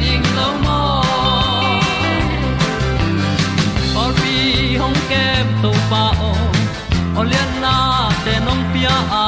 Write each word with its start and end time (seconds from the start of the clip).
ding 0.00 0.26
lo 0.36 0.48
mo 0.64 0.80
or 4.00 4.10
bi 4.18 4.34
hong 4.80 4.98
kem 5.10 5.46
to 5.62 5.70
pa 5.90 6.04
o 6.30 6.32
olian 7.20 7.50
na 7.64 7.74
te 8.24 8.34
nong 8.46 8.64
pia 8.72 8.96
a 9.24 9.26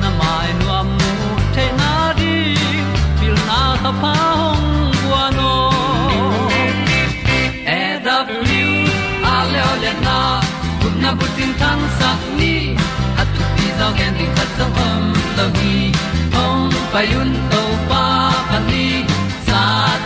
na 0.00 0.08
mai 0.20 0.48
no 0.60 0.66
amo 0.80 1.08
mu 1.20 1.30
te 1.54 1.66
na 1.80 1.90
di 2.18 2.36
pil 3.18 3.36
na 3.48 3.60
ta 3.84 3.92
pa 4.02 4.14
hong 4.40 4.68
bua 5.00 5.24
no 5.38 5.52
e 7.78 7.80
da 8.06 8.16
blue 8.28 8.76
a 9.32 9.34
le 9.52 9.60
olian 9.72 9.98
na 10.08 10.18
kun 10.80 10.94
na 11.02 11.10
bu 11.18 11.26
tin 11.36 11.50
tan 11.60 11.80
sa 11.98 12.10
ni. 12.38 12.54
At 13.20 13.28
tu 13.34 13.42
pi 13.54 13.66
zo 13.78 13.88
gen 13.98 14.12
di 14.18 14.26
khat 14.36 14.50
zo 14.58 14.66
om 14.86 15.04
lo 15.36 15.46
gi 15.58 15.76
hong 16.36 16.72
pa 16.92 17.00
yun 17.12 17.30
to 17.50 17.61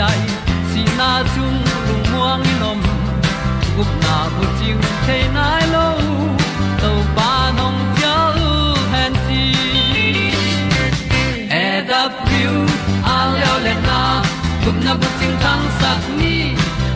ai, 0.00 0.20
si 0.70 0.82
na 0.98 1.22
chung 1.34 1.58
lu 1.86 1.94
muang 2.10 2.42
ni 2.42 2.54
nom. 2.62 2.80
Gup 3.76 3.90
na 4.04 4.16
bu 4.34 4.44
chiu 4.58 4.76
the 5.06 5.18
nai 5.36 5.62
lo 5.74 5.86
to 6.82 6.90
pa 7.16 7.30
nong 7.58 7.78
pia 7.94 8.16
u 8.48 8.50
han 8.92 9.12
ti 9.26 9.42
e 11.62 11.66
da 11.88 12.02
pru 12.22 12.54
a 13.14 13.16
leo 13.34 13.56
le 13.66 13.74
na. 13.88 14.00
Gup 14.64 14.76
na 14.84 14.92
bu 15.00 15.08
chiu 15.18 15.32
tang 15.44 15.64
sat 15.80 16.02
ni. 16.18 16.34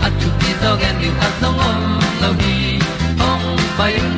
At 0.04 0.12
tu 0.20 0.28
pi 0.38 0.50
zo 0.62 0.70
gen 0.80 0.94
ni 1.00 1.08
at 1.26 1.32
song 1.40 1.58
om 1.70 1.82
lo 2.22 2.30
ni 2.42 2.56
ong 3.30 3.46
pai 3.78 3.92
un 4.06 4.17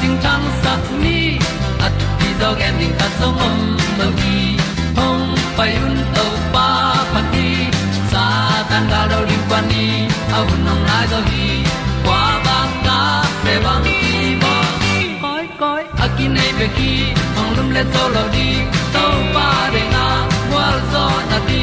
ting 0.00 0.16
chang 0.24 0.44
sat 0.62 0.82
ni 1.02 1.18
at 1.86 1.94
ti 2.18 2.28
dog 2.40 2.60
ending 2.68 2.94
ta 3.00 3.06
so 3.18 3.28
mom 3.38 3.56
mo 3.98 4.06
gi 4.18 4.38
hong 4.98 5.26
pai 5.56 5.72
un 5.86 5.96
to 6.16 6.26
pa 6.54 6.68
pa 7.12 7.20
ti. 7.32 7.48
Sa 8.10 8.24
tan 8.70 8.84
ga 8.92 9.00
do 9.10 9.18
ri 9.28 9.38
pa 9.50 9.58
ni. 9.70 9.86
Au 10.36 10.44
nong 10.66 10.82
lai 10.88 11.04
do 11.12 11.18
gi 11.30 11.48
kwa 12.04 12.22
ba 12.46 12.58
ta 12.86 12.98
pe 13.44 13.54
bang 13.64 13.82
ti 13.86 14.22
mo. 14.42 14.54
Koi 15.22 15.46
koi 15.60 15.82
akin 16.04 16.30
nei 16.36 16.50
be 16.58 16.66
ki 16.76 16.92
hong 17.36 17.52
lum 17.56 17.68
le 17.76 17.82
to 17.94 18.04
lo 18.14 18.24
di 18.36 18.48
to 18.94 19.04
pa 19.34 19.48
de 19.74 19.82
na 19.94 20.06
wa 20.52 20.66
zo 20.92 21.04
na 21.30 21.38
ti. 21.48 21.62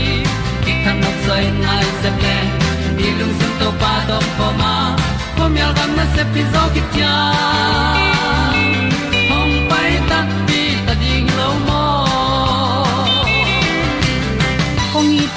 Ki 0.64 0.74
kan 0.84 0.98
nok 1.04 1.18
sai 1.26 1.44
nai 1.66 1.86
se 2.02 2.10
ple 2.20 2.38
ni 2.98 3.08
lung 3.20 3.34
sun 3.40 3.54
to 3.60 3.70
pa 3.82 3.94
do 4.10 4.18
pa 4.38 4.48
ma. 4.62 4.74
Pom 5.38 5.54
yal 5.62 5.72
gam 5.78 5.92
na 5.98 6.06
se 6.16 6.24
pi 6.34 6.42
zo 6.54 6.64
ki 6.76 6.82
tia 6.94 7.16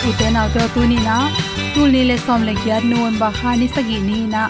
kong 0.09 0.15
i 0.15 0.17
pu 0.17 0.25
te 0.25 0.31
na 0.35 0.43
to 0.55 0.61
tu 0.75 0.83
ni 0.91 0.99
na 1.05 1.17
tu 1.75 1.83
ni 1.93 2.03
le 2.09 2.17
som 2.27 2.41
le 2.49 2.53
kya 2.63 2.77
nuam 2.91 3.15
ba 3.23 3.29
kha 3.39 3.51
ni 3.61 3.67
sagi 3.75 3.99
ni 4.09 4.19
na 4.35 4.43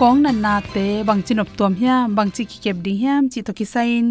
kong 0.00 0.18
nan 0.24 0.36
na 0.44 0.54
te 0.74 0.86
bang 1.08 1.22
chinop 1.26 1.48
tom 1.58 1.72
hiam 1.80 2.14
bang 2.16 2.30
chi 2.36 2.42
ki 2.50 2.58
kep 2.64 2.76
ding 2.84 2.98
hiam 3.02 3.22
chi 3.32 3.40
to 3.46 3.52
ki 3.58 3.66
sain 3.74 4.04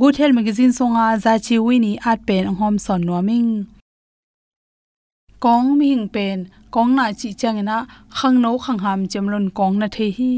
good 0.00 0.14
health 0.20 0.36
magazine 0.38 0.72
songa 0.78 1.06
za 1.24 1.34
chi 1.46 1.56
wi 1.66 1.74
ni 1.84 1.92
at 2.10 2.24
pen 2.28 2.48
ang 2.50 2.58
hom 2.60 2.74
son 2.86 3.00
noming 3.08 3.50
kong 5.44 5.68
mi 5.78 5.86
hing 5.92 6.08
pen 6.14 6.38
kong 6.74 6.90
na 6.96 7.04
chi 7.20 7.28
chang 7.40 7.60
na 7.68 7.76
khang 8.18 8.36
no 8.44 8.52
khang 8.64 8.80
ham 8.84 9.00
chemlon 9.12 9.46
kong 9.58 9.76
na 9.80 9.86
the 9.94 10.10
hi 10.18 10.32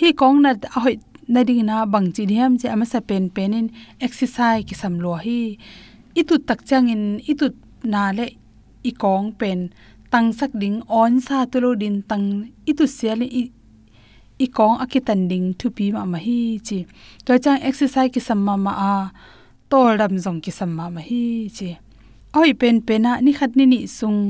hi 0.00 0.08
kong 0.20 0.38
na 0.44 0.50
a 0.76 0.78
hoi 0.84 0.96
na 1.34 1.40
ding 1.48 1.62
na 1.70 1.76
bang 1.92 2.08
chi 2.14 2.22
hiam 2.32 2.52
che 2.60 2.66
ama 2.74 2.86
sa 2.92 2.98
pen 3.08 3.24
pen 3.36 3.52
in 3.58 3.68
exercise 4.06 4.66
ki 4.68 4.74
sam 4.82 4.94
lo 5.04 5.12
hi 5.24 5.40
itu 6.20 6.34
tak 6.48 6.60
chang 6.68 6.86
in 6.94 7.04
itu 7.32 7.46
na 7.94 8.02
le 8.18 8.26
i 8.90 8.92
kong 9.02 9.26
pen, 9.40 9.60
tang 10.12 10.28
sak 10.38 10.52
ding 10.60 10.78
on 11.02 11.12
sa 11.26 11.38
tu 11.50 11.58
lo 11.64 11.70
din 11.82 11.96
tang 12.10 12.26
itu 12.70 12.84
sial 12.96 13.20
i 13.40 13.42
i 14.44 14.46
kong 14.56 14.76
akitan 14.84 15.20
ding 15.30 15.46
thu 15.58 15.66
pi 15.76 15.84
ma 15.96 16.02
ma 16.12 16.18
hi 16.26 16.40
chi. 16.66 16.78
To 17.24 17.30
chang 17.44 17.60
exercise 17.68 18.12
ki 18.14 18.20
samma 18.28 18.54
ma 18.64 18.72
a, 18.92 18.94
tol 19.70 19.92
dam 20.00 20.14
jong 20.24 20.40
ki 20.44 20.52
samma 20.58 20.84
ma 20.94 21.02
hi 21.08 21.24
chi. 21.56 21.70
Oi, 22.40 22.50
pen 22.60 22.76
pena 22.86 23.12
ni 23.24 23.32
khat 23.38 23.52
ni 23.56 23.64
ni 23.72 23.80
sung, 23.98 24.20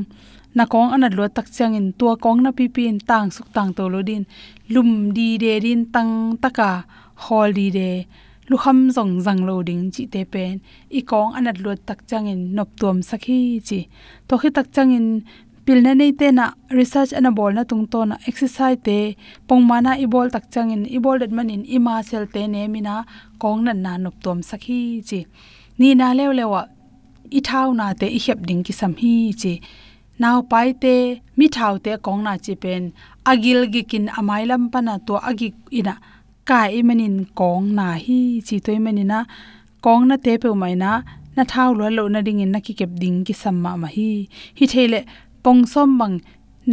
na 0.57 0.65
kong 0.73 0.91
anat 0.95 1.13
lo 1.19 1.25
tak 1.37 1.49
chang 1.57 1.75
in 1.81 1.89
tua 1.99 2.15
kong 2.25 2.41
na 2.45 2.51
pi 2.59 2.65
pi 2.75 2.83
in 2.93 3.01
tang 3.09 3.27
suk 3.37 3.49
tang 3.55 3.71
to 3.77 3.85
lo 3.93 4.01
din. 4.09 4.25
Lum 4.73 4.91
di 5.17 5.29
de 5.43 5.53
din 5.65 5.83
tang 5.95 6.13
taka 6.43 6.71
hol 7.25 7.51
di 7.59 7.67
de 7.77 7.91
lu 8.49 8.57
kham 8.57 8.79
zong 8.97 9.21
zang 9.27 9.41
lo 9.49 9.63
ding 9.63 9.91
chi 9.95 10.07
te 10.13 10.25
pen. 10.33 10.59
I 10.99 11.01
kong 11.11 11.35
anat 11.39 11.57
lo 11.65 11.75
tak 11.89 11.99
chang 12.09 12.27
in 12.33 12.55
nop 12.57 12.69
tuam 12.81 12.97
sakhi 13.11 13.39
chi. 13.69 13.79
To 14.29 14.35
khi 14.41 14.49
tak 14.57 14.67
chang 14.75 14.93
in 14.99 15.07
pilna 15.67 15.93
nei 15.95 16.13
te 16.21 16.31
na 16.39 16.45
research 16.79 17.13
ana 17.19 17.31
bol 17.39 17.53
na 17.53 17.63
tung 17.71 17.87
to 17.93 18.05
na 18.05 18.17
exercise 18.29 18.79
te. 18.87 18.99
Pongmana 19.49 19.91
i 20.05 20.07
bol 20.07 20.29
tak 20.35 20.45
chang 20.53 20.71
in 20.75 20.83
i 20.97 20.99
bol 21.05 21.19
det 21.19 21.33
manin 21.37 21.65
i 21.75 21.79
ma 21.87 21.95
sel 22.09 22.25
te 22.35 22.43
ne 22.47 22.63
mina 22.75 22.95
kong 23.43 23.61
nan 23.67 23.79
na 23.85 23.93
nop 24.05 24.17
tom 24.25 24.39
sakhi 24.51 24.81
chi. 25.09 25.21
Ni 25.79 25.89
na 26.01 26.09
lew 26.19 26.33
lewa 26.39 26.63
i 27.39 27.41
thau 27.49 27.69
na 27.79 27.87
te 28.01 28.07
i 28.19 28.19
hep 28.27 28.41
ding 28.49 28.63
ki 28.67 28.73
sam 28.81 28.93
hi 29.01 29.15
chi. 29.43 29.55
Naw 30.23 30.39
pai 30.51 30.69
te, 30.83 30.95
mi 31.37 31.47
thau 31.57 31.75
te 31.85 31.93
kong 32.07 32.23
na 32.27 32.33
chi 32.45 32.55
pen. 32.63 32.83
Agil 33.31 33.61
gi 33.73 33.83
kin 36.47 36.55
amai 36.55 36.79
lam 36.79 36.89
pana 36.89 37.07
to 37.07 37.17
agi 37.17 37.17
ina 37.17 37.17
kai 37.17 37.17
manin 37.17 37.27
kong 37.35 37.75
na 37.75 37.95
hi 37.95 38.41
chi 38.47 38.59
toy 38.59 38.79
manina 38.79 39.25
kong 39.81 40.09
na 40.09 40.17
te 40.17 40.39
pe 40.39 40.49
mai 40.55 40.75
na 40.75 41.03
na 41.37 41.45
thau 41.45 41.75
lo 41.75 41.89
lo 41.89 42.09
na 42.09 42.21
ding 42.21 42.41
in 42.41 42.53
na 42.53 42.61
ki 42.61 42.75
kep 42.75 42.91
ding 42.99 43.25
ki 43.25 43.33
samma 43.33 43.77
ma 43.77 43.89
hi. 43.89 44.29
Hi 44.59 44.67
thele 44.67 45.05
pong 45.43 45.67
som 45.67 45.99
bang 45.99 46.21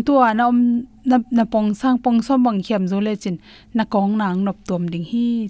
tua 0.06 0.34
na 0.34 0.48
om 0.48 0.60
na 1.06 1.18
na 1.31 1.44
pong 1.46 1.74
sang 1.75 1.98
pong 2.04 2.22
som 2.22 2.44
bang 2.44 2.62
khiam 2.66 2.88
zo 2.88 3.00
le 3.00 3.16
chin 3.16 3.38
na 3.74 3.84
kong 3.84 4.18
nang 4.18 4.44
nop 4.46 4.58
tom 4.68 4.90
ding 4.90 5.06
hi. 5.12 5.50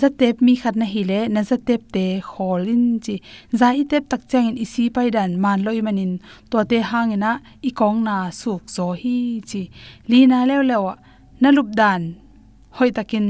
Zatep 0.00 0.40
mi 0.40 0.56
khat 0.56 0.76
na 0.76 0.86
hile 0.86 1.28
na 1.28 1.40
zatep 1.42 1.80
te 1.92 2.20
khol 2.20 2.68
in 2.74 2.98
chi 3.04 3.20
za 3.52 3.68
i 3.80 3.84
tep 3.90 4.04
tak 4.08 4.22
chang 4.30 4.48
in 4.50 4.56
isi 4.64 4.88
pai 4.94 5.10
dan 5.10 5.40
man 5.42 5.58
loi 5.66 5.80
manin 5.86 6.18
to 6.50 6.64
te 6.70 6.78
hangena 6.90 7.32
i 7.68 7.70
kong 7.70 7.98
na 8.04 8.30
suk 8.30 8.62
zo 8.76 8.86
hi 9.02 9.40
chi 9.50 9.62
li 10.10 10.20
na 10.26 10.38
lew 10.48 10.62
lew 10.70 10.84
na 11.40 11.50
lup 11.56 11.68
dan 11.80 12.02
hoi 12.76 12.90
takin 12.96 13.26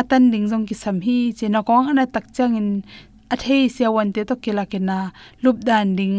atan 0.00 0.22
ding 0.32 0.46
jong 0.50 0.64
ki 0.68 0.74
sam 0.82 0.96
hi 1.06 1.16
che 1.38 1.46
na 1.54 1.60
kong 1.68 1.86
ana 1.90 2.04
tak 2.14 2.26
chang 2.36 2.54
in 2.60 2.68
a 3.34 3.36
thei 3.42 3.62
sia 3.74 3.88
wan 3.96 4.08
te 4.14 4.20
to 4.28 4.34
kila 4.44 4.64
ke 4.72 4.78
na 4.88 4.98
lup 5.42 5.58
dan 5.68 5.88
ding 5.98 6.18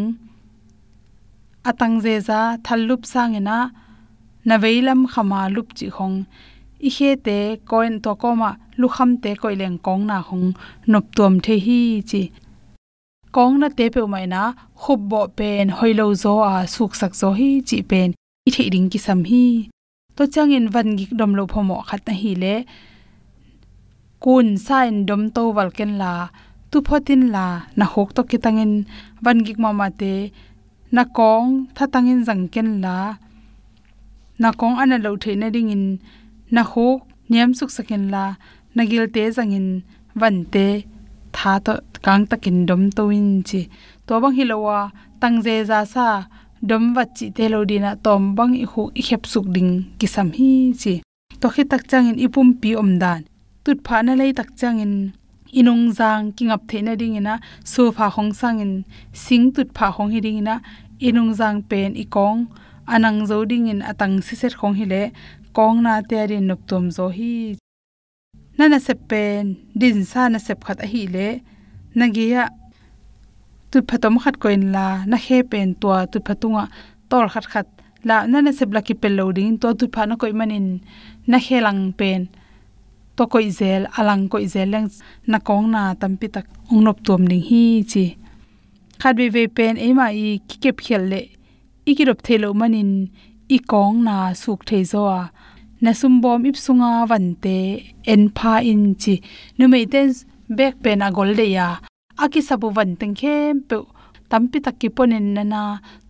atang 1.70 1.96
je 2.04 2.14
za 2.28 2.40
thal 2.66 2.82
lup 2.90 3.02
sang 3.14 3.32
ena 3.40 3.58
na 4.48 4.56
veilam 4.64 5.00
khama 5.12 5.42
lup 5.56 5.68
chi 5.78 5.88
khong 5.96 6.18
i 6.88 6.90
he 6.96 7.10
te 7.26 7.38
koin 7.70 7.94
to 8.04 8.12
ko 8.22 8.30
ma 8.42 8.52
lu 8.80 8.88
kham 8.96 9.12
te 9.24 9.32
koi 9.42 9.56
leng 9.62 9.78
kong 9.86 10.04
na 10.10 10.18
hong. 10.28 10.48
Nop 10.92 11.06
tuam 11.16 11.34
the 11.46 11.56
hi 11.66 11.80
chi. 12.10 12.22
Kong 13.36 13.60
na 13.62 13.68
te 13.78 13.86
pe 13.94 14.02
mai 14.14 14.26
na 14.34 14.42
khub 14.82 15.00
bo 15.12 15.22
pen 15.38 15.70
hoilo 15.78 16.08
zo 16.24 16.34
a 16.54 16.56
suk 16.76 16.92
sak 17.00 17.14
zo 17.22 17.30
hi 17.40 17.50
chi 17.70 17.78
pen. 17.90 18.10
I 18.48 18.50
the 18.56 18.64
ding 18.74 18.90
ki 18.92 19.00
sam 19.06 19.20
hi 19.30 19.44
to 20.16 20.24
changin 20.34 20.66
van 20.74 20.88
gi 20.98 21.06
dom 21.20 21.32
lo 21.38 21.44
phomo 21.52 21.78
khat 21.88 22.02
na 22.08 22.14
hi 22.22 22.32
le. 22.44 22.56
Kun 24.24 24.48
sain 24.66 24.96
dom 25.08 25.22
to 25.36 25.44
wal 25.56 25.70
ken 25.78 25.92
la. 26.02 26.14
Tu 26.72 26.78
photin 26.88 27.22
la. 27.36 27.46
Na 27.78 27.86
hok 27.94 28.10
to 28.16 28.22
kitangin 28.30 28.74
van 29.26 29.38
gi 29.46 29.54
ma 29.64 29.70
ma 29.80 29.88
te. 30.02 30.14
Na 30.96 31.04
kong 31.18 31.48
tha 31.76 31.84
tangin 31.94 32.20
jang 32.28 32.44
ken 32.54 32.70
la. 32.84 32.98
Na 34.42 34.50
kong 34.60 34.76
ana 34.82 34.98
lo 35.06 35.12
the 35.24 35.32
na 35.42 35.48
ding 35.56 35.72
in. 35.76 35.86
Na 36.56 36.62
hok 36.72 37.00
niam 37.30 37.50
suk 37.58 37.70
sakin 37.76 38.04
la. 38.14 38.26
Na 38.76 38.84
gil 38.90 39.06
te 39.16 39.24
jangin 39.36 39.68
van 40.22 40.38
te. 40.54 40.68
Tha 41.36 41.52
to 41.66 41.74
kang 42.06 42.24
takin 42.32 42.58
dom 42.70 42.84
to 42.98 43.04
in 43.18 43.30
chi. 43.48 43.62
To 44.08 44.14
bang 44.22 44.36
hilowa 44.38 44.80
tangje 45.22 45.56
za 45.70 45.80
sa 45.94 46.08
dom 46.70 46.84
wat 46.96 47.10
chi 47.18 47.26
te 47.36 47.46
lo 47.54 47.60
dina 47.70 47.92
tom 48.06 48.24
bang 48.38 48.54
i 48.64 48.66
khu 48.72 48.84
i 49.00 49.02
khep 49.08 49.24
suk 49.32 49.46
ding 49.56 49.72
ki 50.00 50.08
sam 50.16 50.30
hi 50.38 50.52
chi. 50.82 50.94
To 51.42 51.48
khi 51.54 51.64
tak 51.72 51.84
chang 51.90 52.08
in 52.12 52.18
ipum 52.26 52.50
pi 52.62 52.70
om 52.82 52.92
dan. 53.04 53.22
Tut 53.64 53.78
pha 53.86 53.98
na 54.02 54.14
lei 54.20 54.32
tak 54.40 54.50
chang 54.60 54.78
in 54.86 54.94
inong 55.60 55.86
jang 55.98 56.24
king 56.36 56.52
up 56.56 56.62
the 56.70 56.78
na 56.82 56.94
ding 57.02 57.16
ina. 57.20 57.36
So 57.72 57.92
pha 57.98 58.06
hong 58.16 58.32
sang 58.40 58.60
in 58.66 58.74
sing 59.24 59.46
tut 59.56 59.70
pha 59.76 59.88
hong 59.96 60.12
hi 60.14 60.20
ding 60.26 60.38
ina. 60.42 60.56
Inong 61.08 61.32
jang 61.40 61.58
pen 61.70 61.92
i 62.04 62.06
kong 62.16 62.40
anang 62.94 63.20
zo 63.30 63.38
ding 63.52 63.68
in 63.72 63.82
atang 63.92 64.16
si 64.26 64.34
set 64.42 64.54
khong 64.60 64.76
hi 64.80 64.86
le. 64.94 65.02
Kong 65.58 65.78
na 65.86 65.94
te 66.10 66.18
rin 66.30 66.48
nop 66.50 66.62
tom 66.70 66.86
zo 66.98 67.06
hi. 67.18 67.34
Na 68.58 68.64
na 68.72 68.80
se 68.86 68.94
pen. 69.10 69.46
Din 69.80 69.98
sa 70.12 70.22
na 70.30 70.40
sep 70.46 70.60
khat 70.66 70.80
a 70.86 70.88
hi 70.94 71.04
le. 71.16 71.28
Na 71.98 72.06
ge 72.16 72.26
ya 72.34 72.44
tu 73.74 73.80
phatom 73.90 74.16
khat 74.24 74.36
koin 74.44 74.64
la 74.76 74.86
na 75.10 75.18
he 75.26 75.38
pen 75.52 75.70
tua 75.82 75.98
tu 76.12 76.18
phatunga 76.28 76.64
tol 77.10 77.26
khat 77.34 77.46
khat 77.54 77.68
la 78.10 78.18
na 78.32 78.38
na 78.46 78.52
sep 78.58 78.70
la 78.76 78.82
ki 78.88 78.94
pel 79.02 79.14
loading 79.20 79.52
to 79.62 79.68
tu 79.80 79.86
pha 79.94 80.02
na 80.10 80.16
koi 80.22 80.34
manin 80.40 80.68
na 81.32 81.38
helang 81.46 81.82
pen 82.00 82.22
to 83.16 83.24
koi 83.34 83.48
zel 83.60 83.82
alang 83.98 84.24
koi 84.32 84.46
zel 84.54 84.70
lang 84.74 84.88
na 85.32 85.38
kong 85.48 85.66
na 85.76 85.82
tampi 86.02 86.28
tak 86.36 86.48
ongnop 86.72 86.98
tuam 87.06 87.22
ning 87.32 87.44
hi 87.50 87.64
chi 87.92 88.06
khat 89.02 89.14
ve 89.20 89.28
ve 89.36 89.44
pen 89.58 89.76
e 89.86 89.88
ma 90.00 90.08
i 90.26 90.28
ki 90.48 90.56
kep 90.64 90.78
khel 90.86 91.04
le 91.12 91.22
ikirop 91.90 92.20
thelo 92.26 92.50
manin 92.60 92.92
i 93.56 93.58
kong 93.72 93.96
na 94.08 94.16
suk 94.42 94.60
thei 94.70 94.84
zo 94.92 95.02
a 95.20 95.22
na 95.84 95.92
sum 96.00 96.14
bom 96.24 96.42
ip 96.50 96.58
sunga 96.66 96.92
wante 97.10 97.58
en 98.12 98.24
pha 98.38 98.54
in 98.72 98.84
chi 99.02 99.16
nu 99.58 99.64
mei 99.74 99.86
ten 99.94 100.08
back 100.58 100.74
pen 100.84 101.00
a 101.06 101.08
gol 101.18 101.32
de 101.40 101.48
ya 101.58 101.68
aki 102.18 102.42
sabu 102.42 102.70
van 102.76 102.96
teng 103.00 103.16
khem 103.20 103.62
pe 103.70 103.78
tampi 104.30 104.58
takki 104.66 104.88
ponin 104.96 105.28
nana 105.36 105.62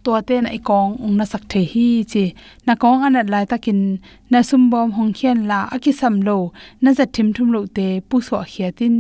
to 0.04 0.12
te 0.28 0.36
na 0.44 0.50
ikong 0.58 0.92
ung 1.06 1.16
na 1.20 1.26
sak 1.32 1.44
the 1.52 1.62
hi 1.72 1.88
chi. 2.12 2.26
Na 2.66 2.74
kong 2.82 3.04
an 3.06 3.16
lai 3.34 3.46
takin 3.52 4.00
na 4.32 4.40
sum 4.50 4.64
bom 4.72 4.92
hong 4.98 5.14
khian 5.18 5.40
la 5.50 5.60
aki 5.76 5.92
sam 6.00 6.16
lo 6.28 6.38
na 6.84 6.90
za 6.98 7.06
thim 7.14 7.28
thum 7.36 7.48
lo 7.56 7.62
te 7.76 7.88
pu 8.10 8.16
so 8.28 8.36
khiatin 8.52 8.96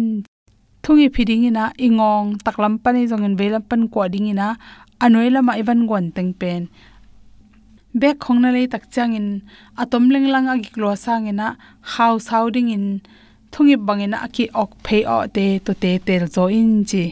thungi 0.83 1.07
phiding 1.15 1.47
ina 1.47 1.65
ingong, 1.79 2.43
taklam 2.43 2.75
pani 2.83 3.07
jong 3.09 3.23
e 3.23 3.27
en 3.31 3.35
velam 3.39 3.63
pan 3.69 3.81
ko 3.93 3.99
ding 4.13 4.27
ina, 4.33 4.47
anoi 5.03 5.29
lama 5.35 5.53
e 5.55 5.59
ivan 5.61 5.87
gon 5.89 6.05
teng 6.15 6.31
pen. 6.39 6.61
Bek 7.99 8.15
khong 8.23 8.39
na 8.43 8.49
le 8.55 8.61
tak 8.73 8.83
chang 8.93 9.13
in 9.19 9.27
atom 9.81 10.03
leng 10.13 10.27
lang 10.33 10.45
agi 10.51 10.69
klo 10.75 10.91
sang 11.05 11.25
ina 11.31 11.47
house 11.95 12.27
sounding 12.27 12.69
in 12.75 12.85
thungi 13.53 13.75
bangena 13.87 14.17
ki 14.35 14.45
ok 14.63 14.71
phe 14.85 14.97
o 15.15 15.17
te 15.35 15.45
to 15.65 15.71
te 15.83 15.91
tel 16.05 16.23
zo 16.35 16.43
in 16.59 16.71
chi 16.89 17.03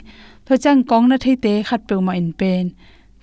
to 0.46 0.54
chang 0.64 0.82
kong 0.90 1.06
na 1.10 1.18
thei 1.24 1.36
te 1.44 1.54
khat 1.68 1.82
pe 1.88 1.96
ma 2.08 2.14
in 2.22 2.32
pen 2.40 2.66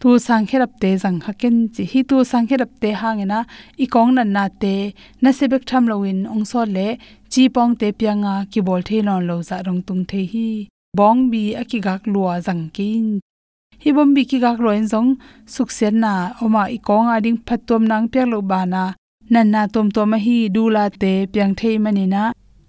tu 0.01 0.09
sang 0.27 0.45
kherap 0.49 0.73
te 0.83 0.91
jang 1.03 1.19
haken 1.27 1.55
chi 1.75 1.83
hi 1.93 2.01
tu 2.11 2.17
sang 2.31 2.47
kherap 2.49 2.71
te 2.83 2.91
hangena 3.01 3.39
i 3.85 3.87
kong 3.95 4.11
na 4.17 4.23
na 4.35 4.45
te 4.63 4.75
na 5.23 5.31
sebek 5.39 5.63
tham 5.71 5.85
loin 5.91 6.19
ong 6.35 6.45
so 6.51 6.61
le 6.77 6.89
chi 7.33 7.43
pong 7.55 7.73
te 7.81 7.89
pianga 7.99 8.35
ki 8.51 8.61
bol 8.67 8.83
the 8.89 8.99
lon 9.07 9.23
lo 9.29 9.37
za 9.49 9.57
rong 9.67 9.81
tung 9.87 10.03
the 10.11 10.21
hi 10.33 10.49
bong 10.99 11.21
bi 11.31 11.43
aki 11.61 11.79
gak 11.87 12.03
lua 12.13 12.35
jang 12.47 12.65
kin 12.77 13.07
hi 13.83 13.91
bom 13.97 14.09
bi 14.15 14.23
ki 14.31 14.39
gak 14.45 14.59
loin 14.65 14.85
jong 14.93 15.11
suk 15.55 15.71
sen 15.79 15.95
na 16.05 16.15
oma 16.45 16.63
i 16.77 16.79
kong 16.89 17.09
a 17.15 17.17
ding 17.25 17.39
phatom 17.47 17.83
nang 17.91 18.07
pek 18.13 18.27
lo 18.33 18.39
bana 18.51 18.85
nan 19.33 19.47
na 19.53 19.63
tom 19.75 19.89
tom 19.95 20.13
hi 20.25 20.37
du 20.55 20.63
la 20.77 20.85
te 21.03 21.13
pyang 21.33 21.55
thei 21.59 21.77
manina 21.85 22.23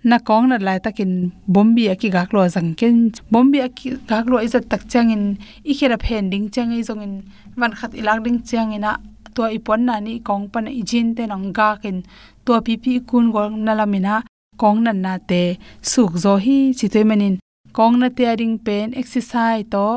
na 0.04 0.18
kong 0.28 0.48
na 0.50 0.58
lai 0.68 0.80
takin 0.80 1.32
bombi 1.54 1.92
aki 1.94 2.08
gak 2.16 2.32
lo 2.34 2.48
jang 2.48 2.72
ken 2.80 3.12
bombi 3.32 3.60
aki 3.68 3.88
gak 4.10 4.26
lo 4.32 4.40
izat 4.40 4.64
tak 4.72 4.88
changin 4.92 5.24
i 5.72 5.74
khera 5.78 5.98
phen 6.04 6.32
ding 6.32 6.48
changai 6.54 6.82
zong 6.88 7.04
in 7.06 7.14
wan 7.60 7.72
khat 7.80 7.92
ilak 8.00 8.20
ding 8.26 8.40
chang 8.50 8.72
ina 8.78 8.92
to 9.36 9.44
ipon 9.58 9.82
na 9.88 9.96
ni 10.06 10.14
kong 10.28 10.46
pan 10.52 10.66
i 10.80 10.82
jin 10.90 11.08
te 11.16 11.24
nang 11.32 11.46
ga 11.58 11.70
ken 11.84 11.98
to 12.46 12.52
pi 12.66 12.74
pi 12.84 12.94
kun 13.10 13.26
gol 13.36 13.52
na 13.66 13.74
lamina 13.80 14.16
kong 14.62 14.80
nan 14.86 14.98
na 15.06 15.14
te 15.30 15.44
suk 15.92 16.12
zo 16.24 16.34
hi 16.46 16.58
chi 16.78 16.88
toy 16.94 17.06
manin 17.10 17.36
kong 17.78 17.96
na 18.02 18.08
te 18.18 18.24
ring 18.40 18.56
pen 18.66 18.88
exercise 19.02 19.68
to 19.74 19.88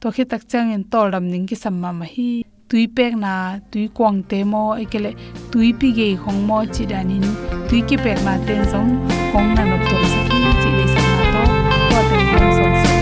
to 0.00 0.06
khi 0.14 0.24
tak 0.30 0.42
chang 0.50 0.68
in 0.76 0.84
tol 0.92 1.06
ram 1.14 1.26
ning 1.32 1.46
ki 1.48 1.56
samma 1.64 1.90
ma 1.98 2.06
hi 2.14 2.30
tui 2.72 2.86
pek 2.96 3.14
na 3.24 3.32
tui 3.72 3.88
kwang 3.96 4.18
te 4.30 4.38
mo 4.52 4.62
ekele 4.82 5.10
tui 5.52 5.68
pi 5.80 5.88
ge 5.98 6.06
khong 6.22 6.40
mo 6.48 6.58
chi 6.74 6.84
danin 6.92 7.24
tui 7.68 7.80
ki 7.88 7.96
pek 8.04 8.18
na 8.26 8.32
ten 8.46 8.60
song 8.72 8.90
kong 9.32 9.48
na 9.56 9.62
nop 9.70 9.82
to 9.88 9.96
sa 10.12 10.20
ki 10.28 10.38
chi 10.62 10.70
le 10.78 10.86
sa 10.94 11.02
na 11.18 11.24
to 11.34 11.42
to 11.90 11.98
te 12.10 12.18
kong 12.30 12.50
song 12.58 12.74
sa 12.82 12.92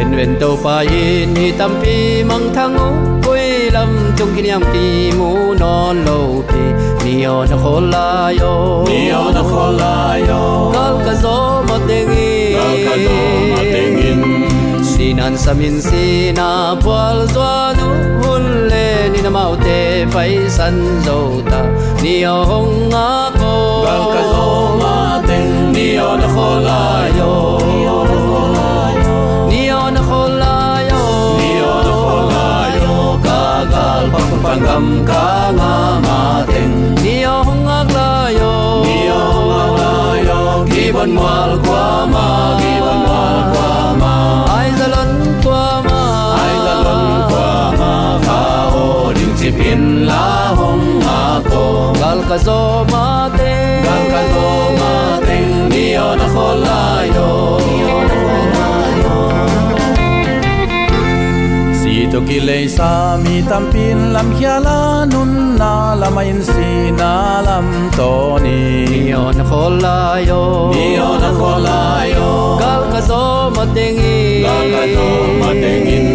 en 0.00 0.08
wen 0.18 0.32
to 0.40 0.50
pa 0.64 0.76
yin 0.92 1.28
hi 1.40 1.46
tam 1.60 1.72
pi 1.82 1.96
mang 2.30 2.46
thang 2.56 2.76
o 2.84 2.88
koi 3.24 3.46
lam 3.76 3.90
chung 4.18 4.32
ki 4.36 4.42
nyam 4.48 4.62
ti 4.72 4.84
mu 5.18 5.30
non 5.62 5.96
lo 6.06 6.18
pi. 6.50 6.62
Ni 7.04 7.14
o 7.34 7.36
na 7.50 7.56
khol 7.62 7.84
la 7.94 8.08
yo. 8.40 8.52
Ni 8.88 9.00
o 9.20 9.24
na 9.36 9.42
khol 9.50 9.72
la 9.80 9.94
yo. 10.28 10.40
Kal 10.74 10.94
ka 11.06 11.14
zo 11.22 11.36
ma 11.68 11.76
te 11.88 11.98
ngi. 12.10 12.30
Kal 12.56 12.74
ka 12.86 12.94
zo 13.04 13.27
sinan 15.18 15.34
samin 15.34 15.82
sina 15.82 16.78
pwal 16.78 17.26
zwa 17.34 17.74
nu 17.74 17.90
hun 18.22 18.70
le 18.70 19.10
ni 19.10 19.18
na 19.26 19.30
mau 19.36 19.52
te 19.64 20.06
pai 20.14 20.46
san 20.56 20.78
zo 21.02 21.42
ta. 21.50 21.60
Ni 22.02 22.22
o 22.24 22.36
hong 22.50 22.94
a 22.94 23.34
ko. 23.40 23.54
Kal 23.86 24.02
ka 24.14 24.22
zo 24.32 24.46
ma 24.80 24.94
te 25.26 25.38
ni 25.74 25.88
o 25.98 26.10
na 26.20 26.28
khol 26.34 26.56
la 26.68 26.82
yo. 27.18 27.32
Ni 27.66 27.78
o 27.90 27.98
na 28.14 28.18
khol 28.30 28.50
la 28.54 28.70
yo. 28.94 29.02
Ni 29.50 29.62
o 29.82 29.84
na 29.96 30.02
khol 30.08 30.30
la 30.46 30.54
yo. 30.86 31.02
Na 32.38 33.00
ka 33.26 33.40
gal 33.74 34.04
pa 34.12 34.20
pang 34.44 34.62
gam 34.66 34.86
ka 35.10 35.26
nga 35.58 35.74
ma 36.06 36.20
te 36.52 36.62
ni 37.02 37.16
o 37.34 37.36
hong 37.48 37.68
a 37.78 37.80
la 37.96 38.10
yo. 38.38 38.54
Ni 38.86 38.98
o 39.18 39.22
ma 39.50 39.62
la 39.80 39.92
yo. 40.28 40.40
Gi 40.70 40.84
bon 40.94 41.12
wal 41.22 41.52
kwa 41.66 41.84
ma 42.14 42.26
gi 42.60 42.67
כזו 52.38 52.84
מתאים 52.84 53.82
גם 53.84 54.04
ona 54.34 55.18
מתאים 55.22 55.68
מי 55.68 55.96
עוד 55.96 56.18
יכול 56.26 56.64
היום 56.98 57.58
Sito 61.82 62.20
kilay 62.28 62.64
sa 62.76 62.90
mi 63.22 63.36
tampin 63.50 63.98
lam 64.14 64.28
hiala 64.38 64.80
nun 65.12 65.32
na 65.60 65.72
si, 66.18 66.52
sina 66.52 67.12
lam 67.46 67.66
toni 67.98 68.60
Niyo 68.92 69.24
na 69.38 69.44
kolayo 69.50 70.42
Niyo 70.74 71.08
na 71.22 71.30
kolayo 71.40 72.30
Gal 72.62 72.82
ka 72.92 73.00
zo 73.08 73.22
matingin 73.56 74.44
Gal 74.46 74.66
ka 74.74 74.84
zo 74.94 75.08
matingin 75.42 76.06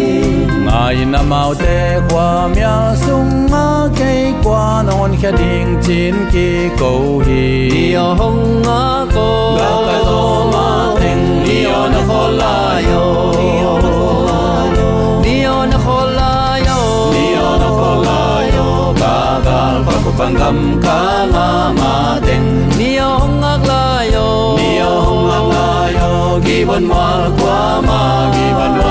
Ngay 0.66 0.98
na 1.12 1.20
mau 1.30 1.52
maute 1.52 1.76
kwa 2.08 2.28
miya 2.54 2.76
sung 3.04 3.53
ke 3.98 4.32
kwa 4.42 4.82
non 4.86 5.12
khia 5.20 5.30
ding 5.40 5.70
chin 5.84 6.14
ki 6.32 6.70
ko 6.80 6.90
hi 7.26 7.44
ni 7.72 7.84
hong 8.20 8.42
nga 8.64 8.82
ko 9.14 9.28
gal 9.58 9.80
ka 9.88 9.98
zo 10.08 10.22
ma 10.52 10.66
teng 11.00 11.24
ni 11.44 11.58
on 11.80 11.94
khola 12.08 12.56
yo. 12.90 13.04
Ni 15.24 15.36
on 15.46 15.72
khola 15.84 16.32
yo. 16.68 16.78
Ni 17.14 17.26
on 17.50 17.62
khola 17.78 18.20
yo. 18.54 18.66
Ga 19.00 19.16
gal 19.46 19.76
pa 19.86 19.94
ku 20.04 20.10
pangam 20.18 20.58
ka 20.84 21.00
nga 21.32 21.48
ma 21.80 21.94
teng 22.26 22.48
ni 22.78 22.90
hong 22.98 23.36
nga 23.42 23.54
la 23.68 23.84
yo. 24.14 24.28
Ni 24.60 24.70
on 24.80 25.50
la 25.52 25.68
yo. 25.98 26.10
Gi 26.46 26.58
bon 26.68 26.84
mal 26.92 27.22
kwa 27.38 27.60
ma 27.88 28.02
gi 28.34 28.46
bon 28.58 28.83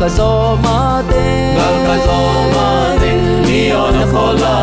ka 0.00 0.08
so 0.16 0.28
ma 0.64 0.78
te 1.10 1.24
gal 1.56 1.76
ka 1.86 1.96
so 2.06 2.18
ma 2.54 2.68
teng 3.02 3.24
ni 3.46 3.60
on 3.82 3.96
khola 4.12 4.54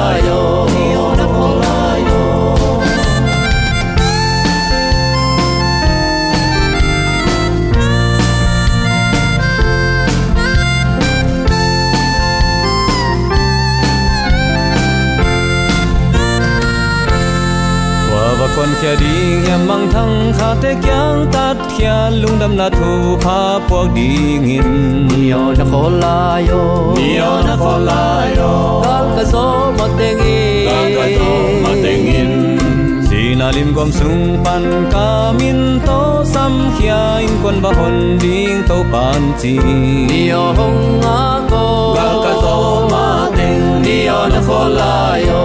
con 18.61 18.69
kia 18.81 18.95
đi 18.95 19.49
em 19.49 19.67
mang 19.67 19.89
thăng 19.91 20.33
khá 20.37 20.55
thế 20.61 20.75
kyang 20.83 21.25
tát 21.31 21.57
kia 21.77 22.09
lung 22.11 22.39
đâm 22.39 22.57
na 22.57 22.69
thu 22.69 23.17
pha 23.21 23.59
buộc 23.69 23.87
đi 23.95 24.17
nghìn. 24.41 25.07
Nhiều 25.07 25.53
na 25.57 25.65
khó 25.71 25.89
la 25.89 26.41
yo. 26.49 26.93
Nhiều 26.95 27.31
na 27.47 27.55
khó 27.59 27.77
la 27.77 28.27
yo. 28.37 28.81
Gal 28.83 29.05
ka 29.17 29.23
zo 29.23 29.73
ma 29.79 29.87
tengi 29.99 30.65
gal 30.65 30.91
ka 30.95 31.05
zo 31.17 31.31
ma 31.63 31.69
tengin 31.83 32.57
Sina 33.09 33.51
lim 33.51 33.73
gom 33.75 33.91
sung 33.91 34.43
pan 34.45 34.89
ka 34.91 35.33
min 35.39 35.79
to 35.85 36.23
sam 36.25 36.71
khia 36.79 37.17
in 37.19 37.29
kon 37.43 37.61
ba 37.61 37.69
hon 37.69 38.17
ding 38.21 38.63
to 38.67 38.75
pan 38.91 39.31
chi. 39.41 39.57
Nio 40.09 40.53
hong 40.57 41.01
a 41.01 41.47
ko 41.51 41.93
gal 41.95 42.23
ka 42.23 42.33
zo 42.43 42.87
ma 42.91 43.29
teng 43.37 43.81
nhiều 43.83 44.27
na 44.33 44.41
khó 44.47 44.67
la 44.67 45.19
yo 45.27 45.41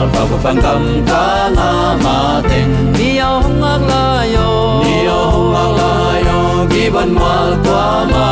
gal 0.00 0.08
pa 0.16 0.22
ku 0.32 0.36
pangam 0.44 0.84
ka 1.08 1.24
na 1.56 1.70
ma 2.04 2.40
teng 2.48 2.72
Nio 2.96 3.32
hong 3.44 3.64
a 3.72 3.74
la 3.88 4.04
yo 4.34 4.48
hong 5.32 5.52
la 5.54 5.64
la 5.78 5.92
yo 6.26 6.40
gi 6.72 6.84
ban 6.94 7.10
mal 7.20 7.50
kwa 7.64 7.84
ma 8.12 8.29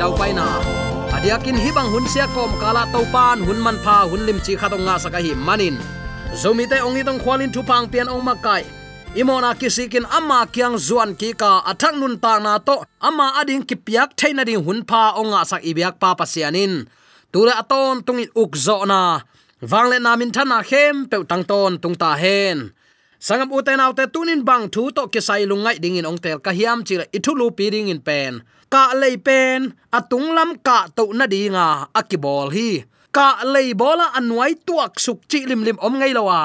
dau 0.00 0.16
pai 0.16 0.32
na 0.32 0.56
adiakin 1.12 1.60
hibang 1.60 1.92
hun 1.92 2.08
sia 2.08 2.24
kom 2.32 2.48
kala 2.56 2.88
to 2.88 3.04
pan 3.12 3.44
hun 3.44 3.60
man 3.60 3.76
pha 3.84 4.08
hun 4.08 4.24
lim 4.24 4.40
chi 4.40 4.56
khatong 4.60 4.84
nga 4.88 4.96
saka 4.96 5.20
hi 5.24 5.36
manin. 5.36 5.76
Zomi 6.40 6.64
te 6.70 6.80
ongi 6.86 7.02
tong 7.04 7.20
khwalin 7.22 7.52
thu 7.54 7.60
pang 7.70 7.84
pian 7.92 8.08
ong 8.08 8.24
makai. 8.24 8.64
Imona 9.20 9.52
kisikin 9.60 10.08
ama 10.08 10.48
kyang 10.54 10.80
zuan 10.86 11.12
ki 11.20 11.36
ka 11.40 11.52
athang 11.70 12.00
nun 12.00 12.16
ta 12.24 12.40
na 12.40 12.56
to 12.66 12.80
ama 13.08 13.26
ading 13.40 13.60
ki 13.68 13.76
piak 13.86 14.16
thaina 14.18 14.42
ding 14.48 14.64
hun 14.66 14.80
pha 14.88 15.02
onga 15.20 15.40
sak 15.50 15.60
ibyak 15.70 16.00
pa 16.00 16.16
pasianin. 16.16 16.88
Tura 17.32 17.60
aton 17.60 18.00
tungin 18.06 18.32
ukzo 18.42 18.88
na. 18.88 19.20
Wangle 19.70 19.98
namin 20.00 20.32
thana 20.36 20.58
khem 20.70 20.96
pe 21.10 21.16
tang 21.30 21.44
ton 21.50 21.72
tung 21.82 21.96
ta 22.02 22.16
hen. 22.22 22.72
Sangam 23.26 23.52
uten 23.52 23.84
autte 23.84 24.08
tunin 24.14 24.40
bang 24.48 24.64
thu 24.72 24.82
to 24.96 25.02
ke 25.12 25.20
sai 25.20 25.44
lungai 25.50 25.76
ding 25.82 26.00
in 26.00 26.08
ong 26.08 26.20
tel 26.24 26.38
ka 26.40 26.56
hiam 26.56 26.78
chi 26.86 26.94
ithulu 27.16 27.46
piring 27.58 27.92
in 27.92 28.00
pen 28.08 28.34
ka 28.74 28.84
lei 29.00 29.16
pen 29.26 29.60
atung 29.98 30.28
lam 30.36 30.50
ka 30.66 30.78
to 30.96 31.04
na 31.18 31.26
dinga 31.32 31.68
akibol 31.98 32.48
hi. 32.56 32.70
Ka 33.16 33.28
lei 33.52 33.68
bola 33.80 34.06
anuai 34.18 34.54
tuak 34.66 34.92
suk 35.04 35.20
chi 35.30 35.40
lim 35.50 35.60
lim 35.66 35.78
om 35.86 35.94
ngai 35.98 36.12
lawa 36.18 36.40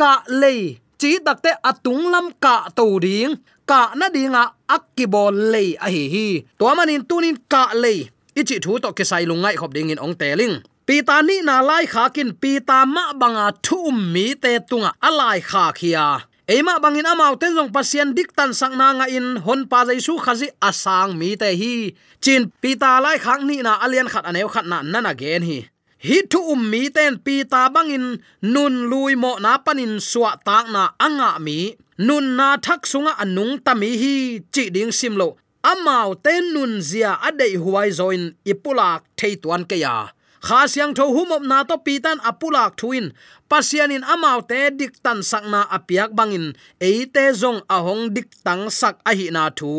ka 0.00 0.12
lei, 0.40 0.60
chi 1.00 1.10
dakte 1.26 1.50
atung 1.70 2.04
lam 2.12 2.26
ka 2.44 2.54
to 2.76 2.86
ding. 3.04 3.32
Ka 3.70 3.80
na 3.98 4.06
dinga 4.14 4.42
akibol 4.76 5.34
lei 5.52 5.68
a 5.84 5.88
hi 5.94 6.04
hi. 6.14 6.28
To 6.58 6.64
manin 6.76 7.02
tunin 7.08 7.36
ka 7.52 7.64
lei. 7.82 7.98
Ichi 8.40 8.56
thu 8.64 8.72
to 8.82 8.88
ke 8.96 9.04
sai 9.10 9.24
lungai 9.30 9.54
khop 9.60 9.72
ding 9.76 9.90
in 9.92 10.02
ong 10.04 10.16
teling 10.20 10.56
pita 10.86 11.16
ni 11.24 11.40
na 11.48 11.56
lai 11.68 11.84
kha 11.92 12.04
kin 12.14 12.30
pita 12.42 12.78
ma 12.94 13.04
banga 13.20 13.46
thum 13.66 14.12
mi 14.12 14.26
te 14.42 14.52
tunga 14.68 14.90
alai 15.08 15.40
kha 15.50 15.64
khia 15.78 16.06
eima 16.44 16.76
bangin 16.76 17.08
amau 17.08 17.36
ten 17.40 17.56
jong 17.56 17.72
pasien 17.72 18.12
dik 18.12 18.36
tan 18.36 18.52
sang 18.52 18.76
na 18.76 18.92
nga 18.92 19.06
in 19.08 19.40
hon 19.44 19.64
pa 19.64 19.88
jaisu 19.88 20.20
khazi 20.20 20.48
asang 20.60 21.16
mi 21.16 21.36
te 21.40 21.48
hi. 21.56 21.96
Chin 22.20 22.52
pita 22.60 23.00
lai 23.00 23.16
khang 23.16 23.48
ni 23.48 23.64
na 23.64 23.80
alian 23.84 24.08
khat 24.12 24.24
aneu 24.28 24.48
khat 24.52 24.66
na 24.68 24.84
nana 24.84 25.12
gen 25.16 25.42
hi. 25.48 25.58
Hi 26.04 26.16
thu 26.28 26.40
um 26.52 26.60
mi 26.70 26.92
ten 26.92 27.16
pita 27.24 27.72
bangin 27.74 28.20
nun 28.54 28.74
lui 28.90 29.16
mo 29.16 29.40
na 29.40 29.56
panin 29.64 29.96
suwa 30.10 30.36
tak 30.46 30.68
na 30.74 30.92
anga 31.00 31.40
mi. 31.40 31.58
Nun 31.96 32.36
na 32.36 32.60
thak 32.64 32.84
sunga 32.90 33.12
anung 33.22 33.64
tami 33.64 33.90
hi. 34.02 34.16
Chi 34.52 34.68
ding 34.74 34.92
simlo 34.92 35.28
amau 35.64 36.12
ten 36.24 36.52
nun 36.52 36.72
zia 36.84 37.16
adei 37.28 37.56
huai 37.56 37.88
zoin 37.88 38.36
ipulak 38.44 39.00
theituan 39.16 39.64
ke 39.64 39.76
ya 39.80 40.12
kha 40.46 40.60
siang 40.72 40.92
tho 40.96 41.04
humop 41.16 41.42
na 41.50 41.58
to 41.68 41.76
pitan 41.86 42.18
apulak 42.30 42.76
thuin. 42.78 43.06
Pasianin 43.50 44.04
amau 44.12 44.38
te 44.50 44.60
dik 44.78 44.92
tan 45.04 45.18
sakna 45.30 45.60
apiak 45.76 46.10
bangin. 46.18 46.46
Eite 46.88 47.24
zong 47.40 47.60
ahong 47.76 48.12
dik 48.14 48.28
tang 48.44 48.64
sak 48.78 48.96
a 49.08 49.12
hi 49.18 49.26
na 49.36 49.44
thu 49.58 49.70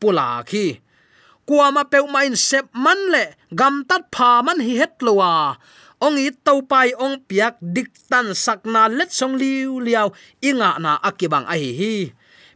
pula 0.00 0.28
khi. 0.48 0.66
Kuama 1.48 1.82
peu 1.92 2.06
main 2.14 2.32
sep 2.48 2.66
man 2.84 3.00
le 3.12 3.24
gam 3.58 3.74
tat 3.88 4.02
pha 4.14 4.30
man 4.46 4.58
hi 4.66 4.72
het 4.80 4.94
lowa 5.06 5.32
ong 6.04 6.16
i 6.20 6.28
to 6.46 6.54
pai 6.70 6.88
ong 7.04 7.16
piak 7.28 7.54
dik 7.74 7.90
tan 8.10 8.26
sakna 8.44 8.82
let 8.98 9.10
song 9.18 9.34
liu 9.40 9.80
liao 9.86 10.08
inga 10.48 10.70
na 10.84 10.92
akibang 11.08 11.46
a 11.52 11.54
hi 11.62 11.70
hi. 11.80 11.94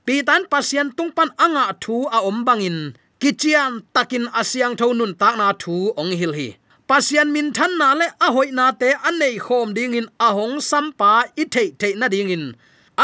Pitan 0.07 0.43
pasian 0.53 0.89
tungpan 0.97 1.31
anga 1.45 1.65
thu 1.83 1.97
a 2.17 2.19
om 2.29 2.39
bangin. 2.47 2.79
Kichian 3.21 3.73
takin 3.95 4.25
asiang 4.41 4.75
tho 4.81 4.87
nun 4.99 5.13
tak 5.21 5.35
na 5.41 5.53
thu 5.63 5.93
ong 6.01 6.13
hil 6.21 6.33
hi 6.39 6.49
pasian 6.88 7.28
min 7.35 7.52
than 7.52 7.73
na 7.80 7.92
le 8.00 8.07
a 8.26 8.28
hoi 8.35 8.49
na 8.59 8.66
te 8.80 8.88
anei 9.09 9.37
khom 9.47 9.68
ding 9.76 9.95
in 10.00 10.09
a 10.26 10.28
hong 10.37 10.57
sampa 10.71 11.11
i 11.42 11.45
thei 11.54 11.68
thei 11.80 11.92
na 12.00 12.09
ding 12.14 12.30
in. 12.37 12.45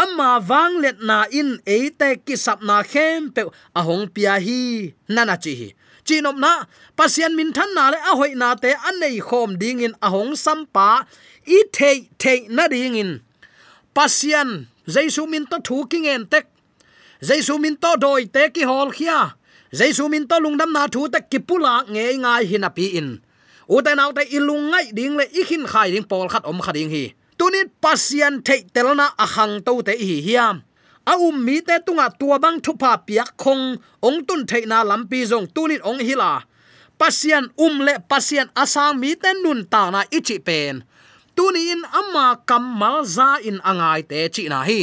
Amma 0.02 0.30
wang 0.48 0.74
let 0.84 0.98
na 1.08 1.18
in 1.30 1.50
e 1.76 1.78
te 2.00 2.08
ki 2.26 2.34
sap 2.44 2.58
na 2.68 2.76
khem 2.92 3.30
pe 3.34 3.42
a 3.78 3.82
hong 3.88 4.08
pia 4.14 4.34
hi 4.46 4.60
nana 5.14 5.36
chi 5.44 5.52
hi. 5.60 5.68
Chinom 6.06 6.36
na, 6.44 6.52
pasian 6.96 7.32
min 7.38 7.50
than 7.56 7.70
na 7.76 7.84
le 7.92 7.98
a 8.10 8.12
hoi 8.18 8.32
na 8.42 8.48
te 8.62 8.70
anei 8.88 9.16
khom 9.28 9.50
ding 9.60 9.80
in 9.86 9.94
a 10.06 10.08
hong 10.14 10.32
sampa 10.44 10.88
i 11.56 11.58
thei 11.76 11.98
thei 12.22 12.38
na 12.56 12.64
ding 12.72 12.96
in. 13.02 13.12
Pasian 13.96 14.50
jaisu 14.94 15.22
min 15.32 15.44
to 15.50 15.56
thu 15.66 15.76
king 15.90 16.06
en 16.14 16.24
tek. 16.32 16.46
Jaisu 17.28 17.54
min 17.60 17.76
to 17.82 17.90
doi 18.04 18.24
te 18.34 18.48
ki 18.54 18.62
hol 18.70 18.88
khia. 18.96 19.20
Jaisu 19.78 20.08
min 20.12 20.24
to 20.30 20.36
lungdam 20.44 20.72
na 20.76 20.82
thu 20.94 21.08
te 21.12 21.20
ki 21.30 21.38
pula 21.48 21.74
nge 21.92 22.04
ngai 22.22 22.44
hinapi 22.50 22.86
in 23.00 23.08
uten 23.68 23.99
autte 23.99 24.23
ilung 24.37 24.71
ngai 24.71 24.87
ding 24.92 25.16
le 25.16 25.25
ikhin 25.40 25.64
khai 25.66 25.90
ding 25.90 26.06
pol 26.11 26.28
khat 26.28 26.44
om 26.44 26.61
khading 26.61 26.90
hi 26.90 27.04
tunin 27.38 27.68
pasian 27.83 28.35
thei 28.47 28.62
telna 28.75 29.06
ahang 29.25 29.54
à 29.59 29.64
to 29.66 29.83
te 29.83 29.92
hi 30.09 30.16
hiam. 30.26 30.56
A 31.06 31.12
um 31.26 31.37
mi 31.44 31.61
te 31.61 31.76
tunga 31.87 32.06
à 32.09 32.14
tua 32.18 32.38
bang 32.38 32.59
thu 32.64 32.73
pa 32.83 32.97
piak 33.06 33.30
khong. 33.42 33.76
Ong 34.06 34.18
tun 34.26 34.47
thei 34.47 34.64
na 34.66 34.78
lampi 34.90 35.21
zong 35.30 35.47
tunin 35.54 35.80
ong 35.83 36.00
hila 36.09 36.33
pasian 36.99 37.50
um 37.59 37.83
le 37.83 37.99
pasian 38.11 38.49
asang 38.54 38.94
mi 39.00 39.14
ten 39.23 39.42
nun 39.42 39.61
ta 39.66 39.90
na 39.90 40.00
ichi 40.11 40.38
pen 40.38 40.85
tuni 41.37 41.75
in 41.75 41.83
amma 42.00 42.38
kamal 42.49 43.02
za 43.04 43.42
in 43.42 43.59
angai 43.71 44.00
te 44.11 44.18
chi 44.35 44.47
na 44.52 44.62
hi 44.68 44.80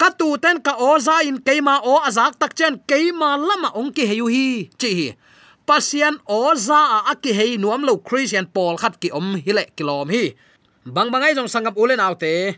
ka 0.00 0.08
tu 0.18 0.28
ten 0.42 0.58
ka 0.66 0.74
o 0.88 0.98
za 1.06 1.16
in 1.28 1.38
keima 1.46 1.74
o 1.92 1.94
azak 2.08 2.34
tak 2.40 2.52
chen 2.58 2.74
keima 2.90 3.30
lama 3.48 3.70
ong 3.78 3.90
ki 3.96 4.04
heyu 4.10 4.26
hi 4.34 4.46
chi 4.80 4.90
hi 4.98 5.06
pasian 5.68 6.16
oza 6.24 6.80
a 6.96 6.98
aki 7.12 7.36
hei 7.38 7.52
nuam 7.60 7.84
lo 7.88 7.94
christian 8.08 8.46
paul 8.54 8.74
khat 8.80 8.94
ki 9.02 9.08
om 9.18 9.36
hile 9.44 9.64
kilom 9.76 10.08
hi. 10.14 10.24
Bang 10.94 11.12
bangai 11.12 11.36
jong 11.36 11.50
sangam 11.52 11.76
ulen 11.82 12.00
autte 12.00 12.56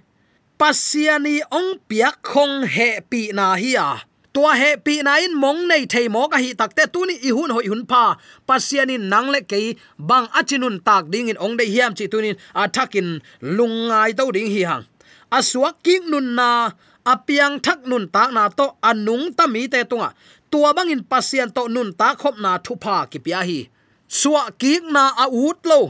pasiani 0.61 1.43
ong 1.59 1.71
piak 1.91 2.23
khong 2.23 2.57
he 2.75 2.89
pi 3.11 3.23
na 3.35 3.47
hi 3.63 3.73
a. 3.75 3.91
Tua 4.35 4.55
he 4.61 4.71
pi 4.85 4.95
na 5.03 5.19
in 5.25 5.35
mong 5.43 5.67
nei 5.71 5.83
thei 5.93 6.07
mo 6.15 6.23
ka 6.33 6.39
hi 6.45 6.55
takte 6.61 6.87
tuni 6.95 7.19
i 7.29 7.35
hun 7.37 7.51
hoi 7.57 7.67
hun 7.67 7.83
pa 7.91 8.15
pasiani 8.49 8.95
nang 9.13 9.29
le 9.35 9.41
ke 9.51 9.61
bang 9.99 10.27
achinun 10.39 10.79
tak 10.87 11.11
ding 11.13 11.27
in 11.33 11.43
ong 11.45 11.59
de 11.59 11.65
hiam 11.73 11.93
chi 11.99 12.07
tunin 12.13 12.39
athakin 12.63 13.09
lungai 13.57 14.11
to 14.19 14.31
ding 14.37 14.51
hi 14.55 14.63
hang. 14.71 14.85
Aswak 15.39 15.83
king 15.83 16.07
nun 16.13 16.39
na 16.39 16.51
apiang 17.13 17.59
thak 17.65 17.81
nun 17.91 18.07
tak 18.15 18.31
na 18.37 18.47
to 18.59 18.67
anung 18.91 19.35
tami 19.35 19.67
te 19.73 19.83
tunga 19.91 20.15
tua 20.51 20.71
bangin 20.77 21.03
pasian 21.11 21.51
to 21.57 21.63
nun 21.69 21.91
ta 22.01 22.15
khop 22.21 22.37
na 22.45 22.59
thu 22.65 22.75
pha 22.83 23.07
ki 23.11 23.19
pia 23.25 23.41
hi. 23.49 23.61
Suwa 24.19 24.43
kik 24.61 24.83
na 24.95 25.05
a 25.25 25.27
ut 25.47 25.59
lo. 25.71 25.81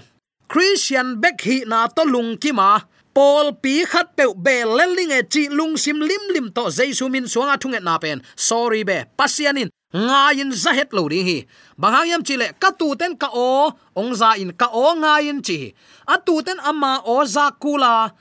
Christian 0.50 1.08
bek 1.22 1.38
hi 1.46 1.56
na 1.70 1.86
to 1.96 2.02
lung 2.14 2.36
ki 2.42 2.52
ma. 2.52 2.70
Paul 3.16 3.46
pi 3.62 3.74
khat 3.90 4.08
pe 4.16 4.24
be 4.44 4.56
leling 4.64 5.12
e 5.18 5.20
chi 5.32 5.42
lung 5.58 5.74
sim 5.82 5.98
lim 6.08 6.24
lim 6.34 6.46
to 6.56 6.64
jesu 6.76 7.08
min 7.14 7.26
suanga 7.32 7.56
thunge 7.62 7.80
na 7.82 7.98
pen. 8.02 8.18
Sorry 8.36 8.82
be 8.88 8.98
pasianin 9.18 9.68
nga 9.90 10.30
in 10.40 10.52
za 10.62 10.70
het 10.78 10.92
lo 10.96 11.02
ri 11.12 11.20
hi. 11.28 11.38
Banghang 11.80 12.08
yam 12.10 12.22
chile 12.22 12.46
ka 12.62 12.70
tu 12.80 12.94
ten 13.00 13.16
ka 13.16 13.28
o, 13.34 13.72
ong 13.96 14.12
za 14.14 14.38
in, 14.42 14.52
ka 14.60 14.68
o 14.72 14.94
nga 15.02 15.18
in 15.30 15.40
chi 15.42 15.74
a 16.06 16.16
tu 16.26 16.42
ten 16.46 16.58
ama 16.70 17.02
o 17.04 17.24
za 17.24 17.50
kula 17.62 18.12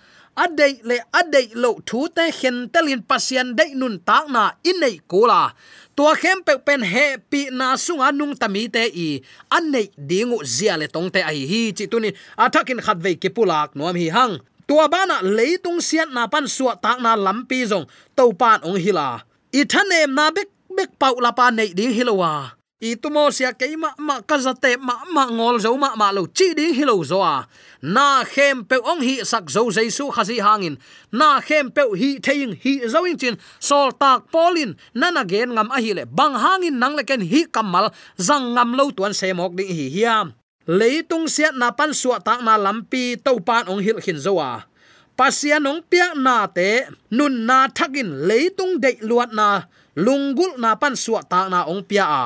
adei 0.44 0.80
le 0.84 0.98
adei 1.20 1.48
lo, 1.54 1.72
thu 1.86 2.08
te 2.16 2.26
hen 2.40 2.58
telin 2.74 3.02
pasian 3.10 3.54
dei 3.60 3.72
nun 3.80 4.00
tak 4.08 4.26
na 4.34 4.44
in 4.70 4.78
nei 4.80 4.96
kula 5.12 5.42
tua 6.00 6.16
khem 6.16 6.40
pe 6.48 6.56
pen 6.64 6.80
he 6.80 7.20
pi 7.32 7.52
na 7.52 7.76
sunga 7.76 8.16
nung 8.16 8.32
tami 8.32 8.72
te 8.72 8.88
i. 8.88 9.20
An 9.52 9.68
nei 9.68 9.92
dingu 10.00 10.40
zia 10.48 10.80
le 10.80 10.88
tong 10.88 11.12
te 11.12 11.20
ai 11.20 11.44
hi. 11.44 11.62
Chi 11.76 11.92
tunin 11.92 12.16
athakin 12.40 12.80
khat 12.80 13.04
ve 13.04 13.20
ke 13.20 13.28
pulak 13.28 13.76
nuam 13.76 14.00
hi 14.00 14.08
hang. 14.08 14.40
Tua 14.64 14.88
bana 14.88 15.20
leitung 15.20 15.84
sian 15.84 16.16
na 16.16 16.24
pan 16.32 16.48
suwa 16.48 16.80
tak 16.80 17.04
na 17.04 17.20
lampi 17.20 17.68
zong. 17.68 17.84
To 18.16 18.32
pan 18.32 18.64
ong 18.64 18.80
hila 18.80 19.28
i 19.52 19.66
thanem 19.66 20.14
na 20.14 20.30
bek 20.30 20.50
bek 20.78 20.96
pau 21.02 21.18
la 21.20 21.32
pa 21.34 21.50
nei 21.52 21.74
ding 21.74 21.94
hilowa 21.98 22.59
i 22.80 22.96
tumo 22.96 23.28
sia 23.32 23.52
keima 23.52 23.92
ma 24.00 24.22
kazate 24.24 24.80
ma 24.80 25.04
ma 25.12 25.28
ngol 25.28 25.60
zo 25.60 25.76
ma 25.76 25.92
ma 26.00 26.16
lo 26.16 26.24
chi 26.32 26.56
ding 26.56 26.72
hilo 26.72 26.96
zo 27.04 27.20
a 27.20 27.44
na 27.84 28.24
khem 28.24 28.64
pe 28.64 28.80
ong 28.80 29.04
hi 29.04 29.20
sak 29.28 29.52
zo 29.52 29.68
jaisu 29.68 30.08
khazi 30.16 30.40
hangin. 30.40 30.80
Na 31.12 31.44
khem 31.44 31.72
pe 31.76 31.84
hi 32.00 32.24
theing 32.24 32.56
hi 32.56 32.88
zo 32.88 33.04
in 33.04 33.20
chin. 33.20 33.36
Sol 33.60 33.92
tak 33.92 34.32
polin 34.32 34.80
nana 34.96 35.28
gen 35.28 35.52
ngam 35.60 35.68
a 35.76 35.78
hi 35.84 35.92
le 35.92 36.08
bang 36.08 36.36
hangin 36.40 36.80
nang 36.80 36.96
le 36.96 37.04
ken 37.04 37.20
hi 37.20 37.44
kamal. 37.52 37.92
Zang 38.16 38.56
ngam 38.56 38.72
lo 38.80 38.92
tuan 38.96 39.12
se 39.12 39.28
mok 39.36 39.60
ding 39.60 39.68
hi 39.68 39.92
hiam 39.92 40.32
leitung 40.70 41.28
sia 41.28 41.52
na 41.52 41.76
pan 41.76 41.92
suwa 41.92 42.24
tak 42.24 42.40
na 42.48 42.56
lampi 42.56 43.20
to 43.20 43.44
pan 43.44 43.68
ong 43.68 43.84
hil 43.84 44.00
khin 44.00 44.22
zo 44.22 44.40
a 44.40 44.64
pasian 45.20 45.68
ong 45.68 45.84
piak 45.84 46.16
na 46.16 46.48
te, 46.48 46.88
nun 47.12 47.44
na 47.44 47.68
thakin 47.68 48.24
leitung 48.24 48.80
de 48.80 48.96
luat 49.04 49.36
na. 49.36 49.68
Lungul 50.00 50.56
na 50.56 50.80
pan 50.80 50.96
suwa 50.96 51.20
tak 51.28 51.52
na 51.52 51.68
ong 51.68 51.84
pia 51.84 52.08
a 52.08 52.26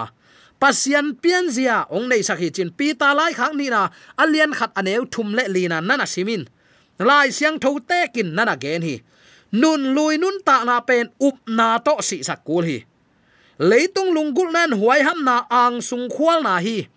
pasian 0.64 1.20
pian 1.20 1.52
zia 1.52 1.84
ong 1.92 2.08
nei 2.08 2.24
sakhi 2.24 2.48
chin 2.56 2.72
pi 2.72 2.96
ta 2.96 3.12
lai 3.12 3.36
khang 3.36 3.60
ni 3.60 3.68
na. 3.68 3.92
Alian 4.16 4.56
khat 4.56 4.72
aneu 4.80 5.04
thum 5.12 5.36
le 5.36 5.44
lina 5.52 5.84
nana 5.84 6.08
simin 6.08 6.48
lai 7.08 7.28
siang 7.36 7.60
tho 7.60 7.84
te 7.90 8.00
kin 8.16 8.32
nana 8.32 8.56
gen 8.64 8.80
hi. 8.88 8.96
Nun 9.60 9.82
lui 9.96 10.16
nun 10.24 10.40
ta 10.48 10.64
na 10.64 10.80
pen 10.88 11.12
up 11.28 11.36
na 11.58 11.84
to 11.84 12.00
si 12.08 12.24
sak 12.24 12.48
kul 12.48 12.64
hi. 12.70 12.80
Leitung 13.60 14.16
lungkul 14.16 14.50
nan 14.56 14.72
huai 14.80 15.04
ham 15.08 15.20
na 15.28 15.36
ang 15.52 15.84
sung 15.84 16.08
khwal 16.08 16.40
na 16.48 16.56
hi. 16.64 16.88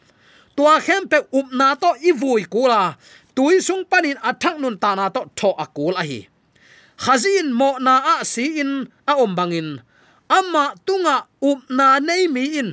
Tua 0.54 0.78
khem 0.86 1.10
pe 1.10 1.18
up 1.38 1.48
na 1.58 1.74
to 1.74 1.90
i 2.08 2.14
vui 2.14 2.46
kula 2.46 2.94
tui 3.34 3.58
sung 3.58 3.82
panin 3.90 4.18
athak 4.22 4.56
nun 4.62 4.78
ta 4.78 4.94
na 4.94 5.10
to 5.10 5.26
tho 5.38 5.50
akul 5.58 5.98
a 5.98 6.06
hi. 6.06 6.20
Khazin 7.02 7.50
mo 7.50 7.82
na 7.82 7.94
a 8.14 8.14
si 8.32 8.62
in 8.62 8.86
a 9.10 9.12
om 9.18 9.34
bangin 9.34 9.82
ama 10.30 10.64
tunga 10.86 11.16
up 11.50 11.60
na 11.66 11.98
nei 11.98 12.30
mi 12.30 12.62
in 12.62 12.70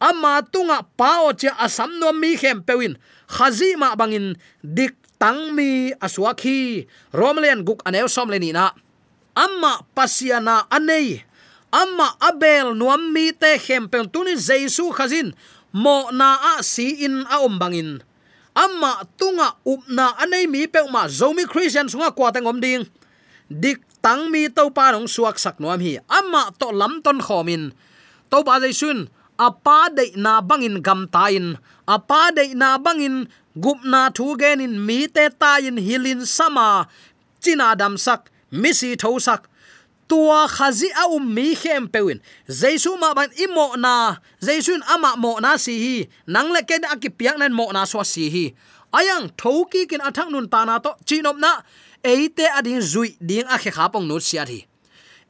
ama 0.00 0.40
tunga 0.42 0.82
pao 0.96 1.32
che 1.36 1.52
asam 1.60 2.00
no 2.00 2.12
mi 2.12 2.36
khem 2.36 2.64
pewin. 2.64 2.96
Khazi 3.28 3.76
ma 3.76 3.94
bangin 3.94 4.34
dik 4.64 4.96
tang 5.20 5.52
mi 5.52 5.92
aswakhi 6.00 6.88
romlen 7.12 7.62
guk 7.62 7.84
anew 7.84 8.08
som 8.08 8.32
leni 8.32 8.50
na. 8.52 8.72
Amma 9.36 9.84
pasiana 9.94 10.64
anei. 10.72 11.22
Amma 11.70 12.16
abel 12.18 12.74
nuam 12.74 13.12
mi 13.12 13.30
te 13.32 13.60
khem 13.60 13.86
pe 13.92 14.00
tuni 14.08 14.34
jesu 14.40 14.90
khazin. 14.90 15.36
Mo 15.72 16.10
na 16.10 16.56
a 16.56 16.62
si 16.64 17.04
in 17.04 17.22
a 17.30 17.44
om 17.44 17.60
bangin. 17.60 18.02
Amma 18.56 19.06
tunga 19.20 19.54
upna 19.62 20.16
anei 20.18 20.48
mi 20.48 20.66
pe 20.66 20.80
ma 20.90 21.06
zomi 21.06 21.46
christian 21.46 21.86
sunga 21.86 22.10
kwa 22.10 22.32
tangom 22.32 22.58
ding. 22.58 22.88
Dik 23.46 23.84
tang 24.02 24.32
mi 24.32 24.48
to 24.48 24.72
pa 24.72 24.90
nong 24.96 25.06
suak 25.06 25.38
sak 25.38 25.60
nuam 25.60 25.78
hi. 25.78 26.00
Amma 26.08 26.50
to 26.58 26.72
lam 26.72 27.04
ton 27.04 27.20
khomin 27.20 27.70
to 28.30 28.42
ba 28.42 28.58
jaisun 28.58 29.06
apa 29.46 29.88
de 29.96 30.04
na 30.24 30.32
bangin 30.48 30.76
gam 30.86 31.08
tain 31.14 31.56
apa 31.88 32.20
de 32.36 32.44
na 32.60 32.76
bangin 32.84 33.16
gup 33.64 33.80
na 33.92 34.12
thu 34.16 34.36
genin 34.40 34.74
mi 34.86 34.98
te 35.14 35.24
ta 35.40 35.52
in 35.68 35.76
hilin 35.86 36.20
sama. 36.36 36.68
China 37.42 37.72
dam 37.80 37.96
sak 37.96 38.28
misi 38.52 38.90
tho 39.00 39.16
sak 39.26 39.48
tua 40.10 40.40
khazi 40.56 40.88
a 41.02 41.04
um 41.16 41.24
mi 41.34 41.54
khem 41.54 41.88
pewin 41.92 42.18
jaisu 42.60 42.98
ma 43.00 43.14
ban 43.14 43.30
imo 43.44 43.66
na 43.84 43.94
jaisun 44.42 44.82
ama 44.94 45.16
mo 45.16 45.32
na 45.44 45.56
si 45.64 45.74
hi 45.84 45.96
nang 46.26 46.50
le 46.54 46.60
ken 46.68 46.82
akipiak 46.92 47.36
nen 47.40 47.54
mo 47.54 47.70
na 47.72 47.82
so 47.86 48.02
si 48.12 48.26
hi 48.34 48.44
ayang 48.98 49.30
thoki 49.40 49.86
kin 49.90 50.02
athang 50.08 50.30
nun 50.34 50.50
ta 50.52 50.66
na 50.68 50.82
to 50.84 50.92
chinop 51.08 51.38
na 51.38 51.62
eite 52.02 52.44
ading 52.58 52.82
zui 52.82 53.14
ding 53.28 53.46
a 53.46 53.56
khe 53.62 53.70
khapong 53.76 54.06
no 54.10 54.18
sia 54.18 54.44
thi 54.50 54.66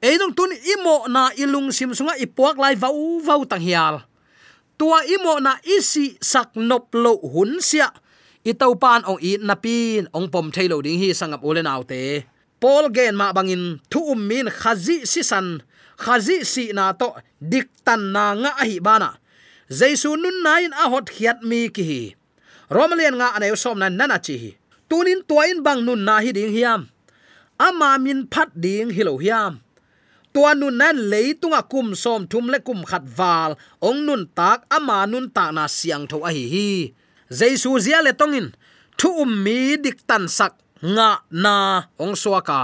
eidong 0.01 0.35
tun 0.37 0.53
imo 0.53 1.09
na 1.09 1.33
ilung 1.37 1.73
sim 1.73 1.93
sunga 1.97 2.17
ipuak 2.17 2.57
lai 2.57 2.77
vau 2.77 3.21
vau 3.21 3.45
tang 3.45 3.63
hial. 3.63 4.05
Tua 4.81 5.05
imo 5.05 5.37
na 5.41 5.61
isi 5.65 6.17
sak 6.21 6.57
nop 6.57 6.93
lo 6.97 7.21
hun 7.21 7.61
sia. 7.61 7.93
Itau 8.41 8.73
pan 8.81 9.05
ong 9.05 9.21
i 9.21 9.37
na 9.37 9.53
pin, 9.61 10.09
ong 10.17 10.33
pom 10.33 10.49
thailo 10.49 10.81
ding 10.81 10.97
hi 10.97 11.13
sangap 11.13 11.45
nau 11.45 11.85
autte 11.85 12.25
pol 12.61 12.93
gen 12.93 13.17
ma 13.17 13.33
bangin, 13.33 13.81
thu 13.91 14.13
um 14.13 14.21
min 14.29 14.47
khazi 14.53 15.09
si 15.09 15.25
san. 15.25 15.65
Khazi 15.97 16.45
si 16.45 16.73
na 16.73 16.93
to, 16.93 17.13
dik 17.41 17.69
tan 17.85 18.13
na 18.13 18.33
nga 18.37 18.53
hi 18.65 18.81
bana 18.81 19.21
jaisu 19.69 20.17
nun 20.17 20.43
nain 20.43 20.73
a 20.73 20.89
hot 20.93 21.07
khiat 21.15 21.45
mi 21.45 21.69
ki 21.69 21.83
hi. 21.91 22.03
Romalian 22.73 23.17
nga 23.21 23.37
ane 23.37 23.53
som 23.57 23.79
na 23.79 23.89
nana 23.89 24.19
chi 24.19 24.37
hi. 24.43 24.51
Tunin 24.89 25.23
tuain 25.29 25.63
bang 25.63 25.81
nun 25.87 26.03
na 26.05 26.21
hi 26.25 26.31
ding 26.33 26.53
hiam. 26.57 26.89
Ama 27.61 27.99
min 28.05 28.27
phat 28.33 28.51
ding 28.57 28.91
hilo 28.97 29.15
hiam 29.23 29.63
tua 30.33 30.55
nun 30.55 30.77
nan 30.81 30.97
leitunga 31.11 31.63
kum 31.73 31.89
som 32.03 32.23
thum 32.31 32.47
le 32.53 32.59
kum 32.67 32.81
khat 32.91 33.05
wal 33.19 33.51
ong 33.89 34.01
nun 34.07 34.23
tak, 34.39 34.59
ama 34.77 35.07
nun 35.13 35.27
ta 35.37 35.45
na 35.57 35.65
siang 35.77 36.05
tho 36.11 36.19
a 36.29 36.31
hi 36.37 36.45
hi. 36.55 36.71
Jaisu 37.39 37.71
zia 37.85 37.99
le 38.07 38.13
tongin 38.21 38.49
thu 38.99 39.09
um 39.23 39.33
mi 39.45 39.59
dik 39.85 39.99
tan 40.09 40.25
sak, 40.37 40.55
nga 40.95 41.09
na, 41.43 41.57
ong 42.03 42.17
suaka 42.23 42.63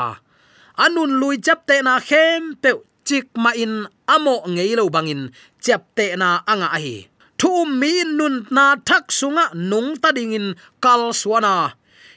anun 0.85 1.13
lui 1.21 1.37
chap 1.45 1.61
te 1.69 1.77
na 1.87 1.95
khem 2.09 2.43
pe 2.63 2.71
chik 3.09 3.27
ma 3.43 3.51
in, 3.65 3.75
amo 4.15 4.35
ngei 4.55 4.73
lo 4.79 4.85
bangin 4.95 5.23
chap 5.65 5.83
te 5.97 6.07
na 6.21 6.29
anga 6.53 6.69
a 6.77 6.79
hi. 6.85 6.97
Thu 7.41 7.49
um 7.63 7.71
mi 7.81 7.93
nun 8.19 8.37
na 8.57 8.65
thak 8.89 9.05
sunga 9.19 9.45
nung 9.71 9.91
ta 10.03 10.09
dingin 10.17 10.47
kal 10.85 11.03
suana 11.21 11.55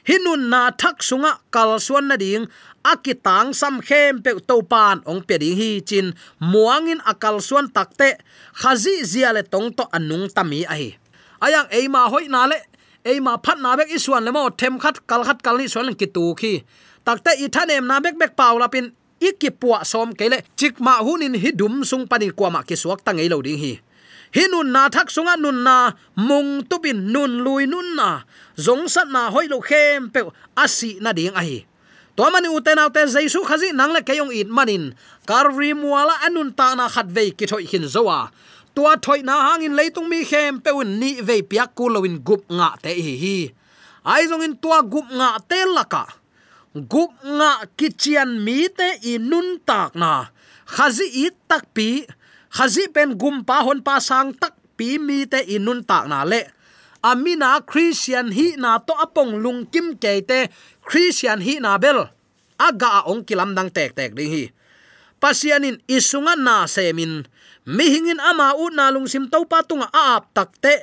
hinun 0.08 0.42
na 0.52 0.60
thak 0.80 0.96
sunga, 1.08 1.32
kal 1.54 1.70
suan 1.86 2.08
na 2.08 2.16
ding 2.16 2.48
akitang 2.84 3.52
sam 3.52 3.80
khem 3.80 4.22
pe 4.24 4.36
to 4.48 4.62
pan 4.64 5.04
ong 5.04 5.20
pe 5.24 5.36
ding 5.36 5.56
hi 5.56 5.80
chin 5.84 6.16
muangin 6.40 7.00
akal 7.04 7.40
suan 7.40 7.68
takte 7.68 8.16
khazi 8.56 9.04
zia 9.04 9.32
le 9.36 9.42
tong 9.44 9.68
to 9.72 9.84
anung 9.92 10.28
tami 10.32 10.64
a 10.64 10.74
hi. 10.76 10.96
Ayang 11.40 11.68
eima 11.72 12.08
hoi 12.12 12.28
na 12.28 12.48
le, 12.48 12.58
eima 13.04 13.36
phat 13.40 13.58
na 13.60 13.76
bek 13.76 13.88
isuan 13.92 14.24
le 14.24 14.32
mo, 14.32 14.48
them 14.52 14.76
khat 14.80 15.04
kal 15.08 15.24
khat 15.24 15.40
kal 15.44 15.56
ni 15.56 15.68
suan 15.68 15.92
ki 15.96 16.06
tu 16.12 16.34
khi. 16.36 16.64
Takte 17.04 17.32
i 17.40 17.48
thanem 17.48 17.84
na 17.88 18.00
bek 18.00 18.16
bek 18.20 18.36
paula 18.36 18.68
pin 18.68 18.92
ikipua 19.20 19.84
som 19.84 20.12
kele 20.12 20.44
chikma 20.56 21.00
hunin 21.04 21.36
hi 21.36 21.52
dum 21.52 21.84
sung 21.84 22.04
panin 22.08 22.32
kwama 22.32 22.60
ki 22.64 22.76
suak 22.76 23.04
tangei 23.04 23.28
lo 23.28 23.40
ding 23.44 23.60
hi. 23.60 23.72
Hi 24.30 24.46
nun 24.46 24.70
na, 24.70 24.86
thak 24.86 25.10
sunga 25.10 25.34
nun 25.34 25.66
na, 25.66 25.90
mung 26.14 26.62
tupin 26.62 27.10
nun 27.10 27.42
lui 27.42 27.66
nun 27.66 27.98
na, 27.98 28.22
zong 28.54 28.86
sat 28.86 29.10
na 29.10 29.26
hoi 29.26 29.50
lo 29.50 29.58
khem 29.58 30.06
pe 30.06 30.22
asi 30.54 31.02
na 31.02 31.10
ding 31.10 31.34
a 31.34 31.42
hi 31.42 31.66
to 32.20 32.28
mani 32.28 32.48
uten 32.52 32.76
autte 32.76 33.00
jaisu 33.08 33.40
khazi 33.48 33.72
nangle 33.72 34.04
keyong 34.04 34.32
it 34.36 34.48
manin. 34.48 34.92
Karri 35.24 35.72
muala 35.72 36.12
anun 36.26 36.52
ta 36.52 36.74
na 36.76 36.84
khat 36.88 37.08
ve 37.08 37.30
ki 37.32 37.46
thoi 37.48 37.64
hin 37.64 37.88
zowa. 37.94 38.28
Tua 38.74 39.00
thoi 39.00 39.24
na 39.24 39.34
hangin 39.46 39.72
leitung 39.72 40.08
mi 40.12 40.20
khem 40.30 40.60
pe 40.60 40.70
un 40.70 41.00
ni 41.00 41.10
ve 41.22 41.40
piak 41.40 41.72
kulowin 41.72 42.20
gup 42.20 42.44
nga 42.52 42.76
te 42.82 42.92
hi 42.92 43.14
hi. 43.22 43.38
Aizong 44.04 44.44
in 44.44 44.54
tua 44.60 44.82
gup 44.84 45.08
nga 45.08 45.40
te 45.48 45.64
laka. 45.64 46.04
Gup 46.92 47.16
nga 47.24 47.64
kichian 47.78 48.44
mi 48.44 48.68
te 48.68 48.88
inun 49.00 49.56
tak 49.64 49.96
na. 49.96 50.28
Khazi 50.68 51.08
it 51.24 51.36
tak 51.48 51.72
pi. 51.72 52.04
Khazi 52.52 52.84
pen 52.92 53.16
gum 53.16 53.40
pa 53.48 53.64
hon 53.64 53.80
pa 53.80 53.96
sang 53.96 54.36
tak 54.36 54.60
pi 54.76 55.00
mi 55.00 55.24
te 55.24 55.40
inun 55.56 55.80
tak 55.88 56.04
na 56.04 56.28
le. 56.28 56.42
Amina 57.00 57.64
christian 57.64 58.28
hi 58.28 58.60
na 58.60 58.76
to 58.76 58.92
apong 58.92 59.40
lung 59.40 59.64
kim 59.72 59.96
ke 59.96 60.20
te 60.20 60.52
christian 60.90 61.38
hi 61.38 61.62
na 61.62 61.78
bel. 61.78 62.10
Aga 62.58 63.06
ong 63.06 63.22
kilam 63.22 63.54
dang 63.54 63.70
tek 63.70 63.94
tek 63.94 64.18
ding 64.18 64.34
hi. 64.34 64.44
Pasianin 65.22 65.78
isunga 65.86 66.34
na 66.34 66.66
semin 66.66 67.30
mihingin 67.62 68.18
ama 68.18 68.58
u 68.58 68.66
na 68.74 68.90
lungsim 68.90 69.30
to 69.30 69.46
pa 69.46 69.62
tunga 69.62 69.86
ap 69.94 70.34
takte 70.34 70.82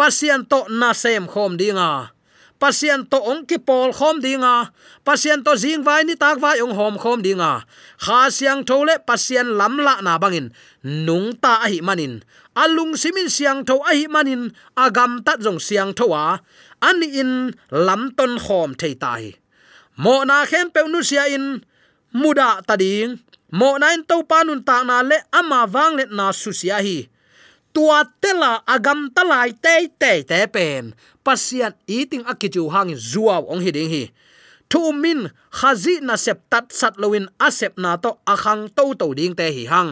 pasian 0.00 0.48
to 0.48 0.64
na 0.72 0.96
sem 0.96 1.28
khom 1.28 1.60
dinga. 1.60 2.16
Pasian 2.56 3.10
to 3.10 3.18
ong 3.18 3.42
ki 3.42 3.58
pol 3.58 3.90
khom 3.90 4.22
dinga. 4.22 4.70
Pasian 5.02 5.42
to 5.42 5.52
jing 5.58 5.82
vai 5.82 6.06
ni 6.06 6.14
tak 6.14 6.38
vai 6.38 6.62
ong 6.62 6.72
hom 6.72 6.94
khom 6.94 7.20
dinga. 7.20 7.66
Kha 8.00 8.30
siang 8.30 8.62
thole 8.62 9.02
pasian 9.02 9.58
lam 9.58 9.82
la 9.82 9.98
na 9.98 10.14
bangin. 10.16 10.54
Nung 10.86 11.34
ta 11.42 11.60
a 11.60 11.68
hi 11.68 11.82
manin. 11.82 12.22
Alung 12.54 12.94
simin 12.94 13.26
siang 13.26 13.66
tho 13.66 13.82
a 13.82 13.92
hi 13.98 14.06
manin. 14.06 14.54
Agam 14.78 15.26
ta 15.26 15.34
jong 15.42 15.58
siang 15.58 15.90
thowa 15.90 16.38
ani 16.78 17.18
in 17.18 17.50
lam 17.70 18.14
ton 18.14 18.38
khom 18.38 18.78
thei 18.78 18.94
tai 18.94 19.41
mo 20.02 20.26
na 20.26 20.42
khem 20.50 20.66
pe 20.74 20.82
nu 20.90 21.00
sia 21.06 21.30
in. 21.30 21.62
Muda 22.12 22.60
ta 22.66 22.74
ding. 22.74 23.22
Mo 23.54 23.78
na 23.78 23.94
in 23.94 24.02
to 24.04 24.26
panun 24.26 24.60
ta 24.66 24.82
na 24.82 25.00
le 25.06 25.18
ama 25.30 25.64
wang 25.70 25.94
le 25.98 26.04
na 26.10 26.34
su 26.34 26.50
sia 26.50 26.82
hi. 26.82 27.06
Tua 27.72 28.04
tela 28.20 28.60
agam 28.68 29.08
talai 29.14 29.54
te 29.56 29.88
te 30.00 30.12
te 30.28 30.38
pen. 30.50 30.92
Pasian 31.24 31.72
eating 31.86 32.26
akichu 32.26 32.68
hang 32.74 32.92
zuaw 32.92 33.46
ong 33.48 33.62
hiding 33.64 33.88
hi. 33.88 34.04
Thu 34.72 34.92
min 34.92 35.28
khazi 35.52 36.00
na 36.00 36.16
sep 36.16 36.48
tat 36.52 36.72
sat 36.72 36.96
loin 36.96 37.28
asep 37.40 37.76
na 37.76 37.96
to 38.00 38.16
akhang 38.24 38.72
to 38.76 38.96
to 38.96 39.06
ding 39.16 39.36
te 39.36 39.46
hi 39.52 39.64
hang. 39.68 39.90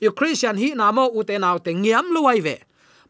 I 0.00 0.08
christian 0.16 0.56
hi 0.56 0.72
na 0.72 0.90
mo 0.94 1.10
u 1.10 1.20
te 1.22 1.36
naw 1.38 1.58
te 1.58 1.70
ngiam 1.74 2.10
luai 2.14 2.40
ve. 2.40 2.56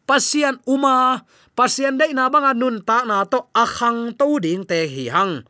Pasian 0.09 0.57
uma, 0.65 1.21
pasian 1.53 1.95
dei 2.01 2.11
na 2.17 2.27
banga 2.33 2.57
nun 2.57 2.81
ta 2.81 3.05
na 3.05 3.23
to 3.23 3.47
akhang 3.53 4.17
to 4.17 4.41
ding 4.41 4.65
te 4.65 4.85
hi 4.89 5.13
hang 5.13 5.45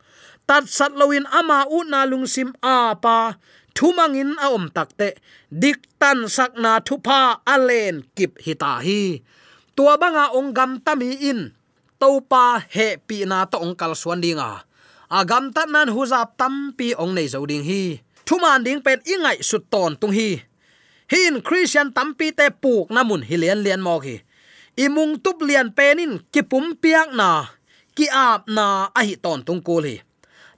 tat 0.52 0.68
sat 0.68 0.92
loin 0.92 1.24
ama 1.32 1.64
u 1.64 1.80
na 1.88 2.04
lung 2.04 2.28
sim 2.28 2.52
a 2.60 2.92
pa. 2.92 3.40
Thumangin 3.72 4.36
a 4.36 4.52
om 4.52 4.68
takte 4.68 5.16
dik 5.48 5.80
tan 5.96 6.28
sak 6.28 6.60
na 6.60 6.76
thupa 6.84 7.40
alen 7.48 8.04
kip 8.12 8.36
hita 8.44 8.84
hi. 8.84 9.24
Tua 9.72 9.96
banga 9.96 10.28
ong 10.36 10.52
gam 10.52 10.76
tami 10.84 11.16
in 11.24 11.56
topa 11.96 12.60
he 12.68 13.00
pi 13.00 13.24
na 13.24 13.48
to 13.48 13.56
ong 13.64 13.72
kal 13.80 13.96
suan 13.96 14.20
dinga 14.20 14.68
agam 15.08 15.48
tat 15.56 15.72
nan 15.72 15.88
huzap 15.88 16.36
tam 16.36 16.76
pi 16.76 16.92
ong 16.92 17.16
nei 17.16 17.32
zo 17.32 17.40
ding 17.48 17.64
hi. 17.64 18.04
Thuman 18.28 18.60
ding 18.60 18.84
pen 18.84 19.00
ingai 19.08 19.40
sut 19.40 19.64
ton 19.72 19.96
tung 19.96 20.12
hi. 20.12 20.36
Hin 21.08 21.40
christian 21.40 21.96
tampi 21.96 22.28
te 22.36 22.52
puk 22.52 22.92
namun 22.92 23.24
hilian 23.24 23.64
lian 23.64 23.80
mo 23.80 23.96
hi. 24.04 24.20
Imung 24.76 25.16
tup 25.24 25.40
lian 25.48 25.72
penin 25.72 26.20
kipum 26.32 26.76
piak 26.76 27.12
na, 27.12 27.48
ki 27.96 28.08
ap 28.08 28.48
na 28.48 28.92
ahi 28.92 29.16
ton 29.16 29.40
tung 29.40 29.64
kul 29.64 29.84
hi 29.88 29.96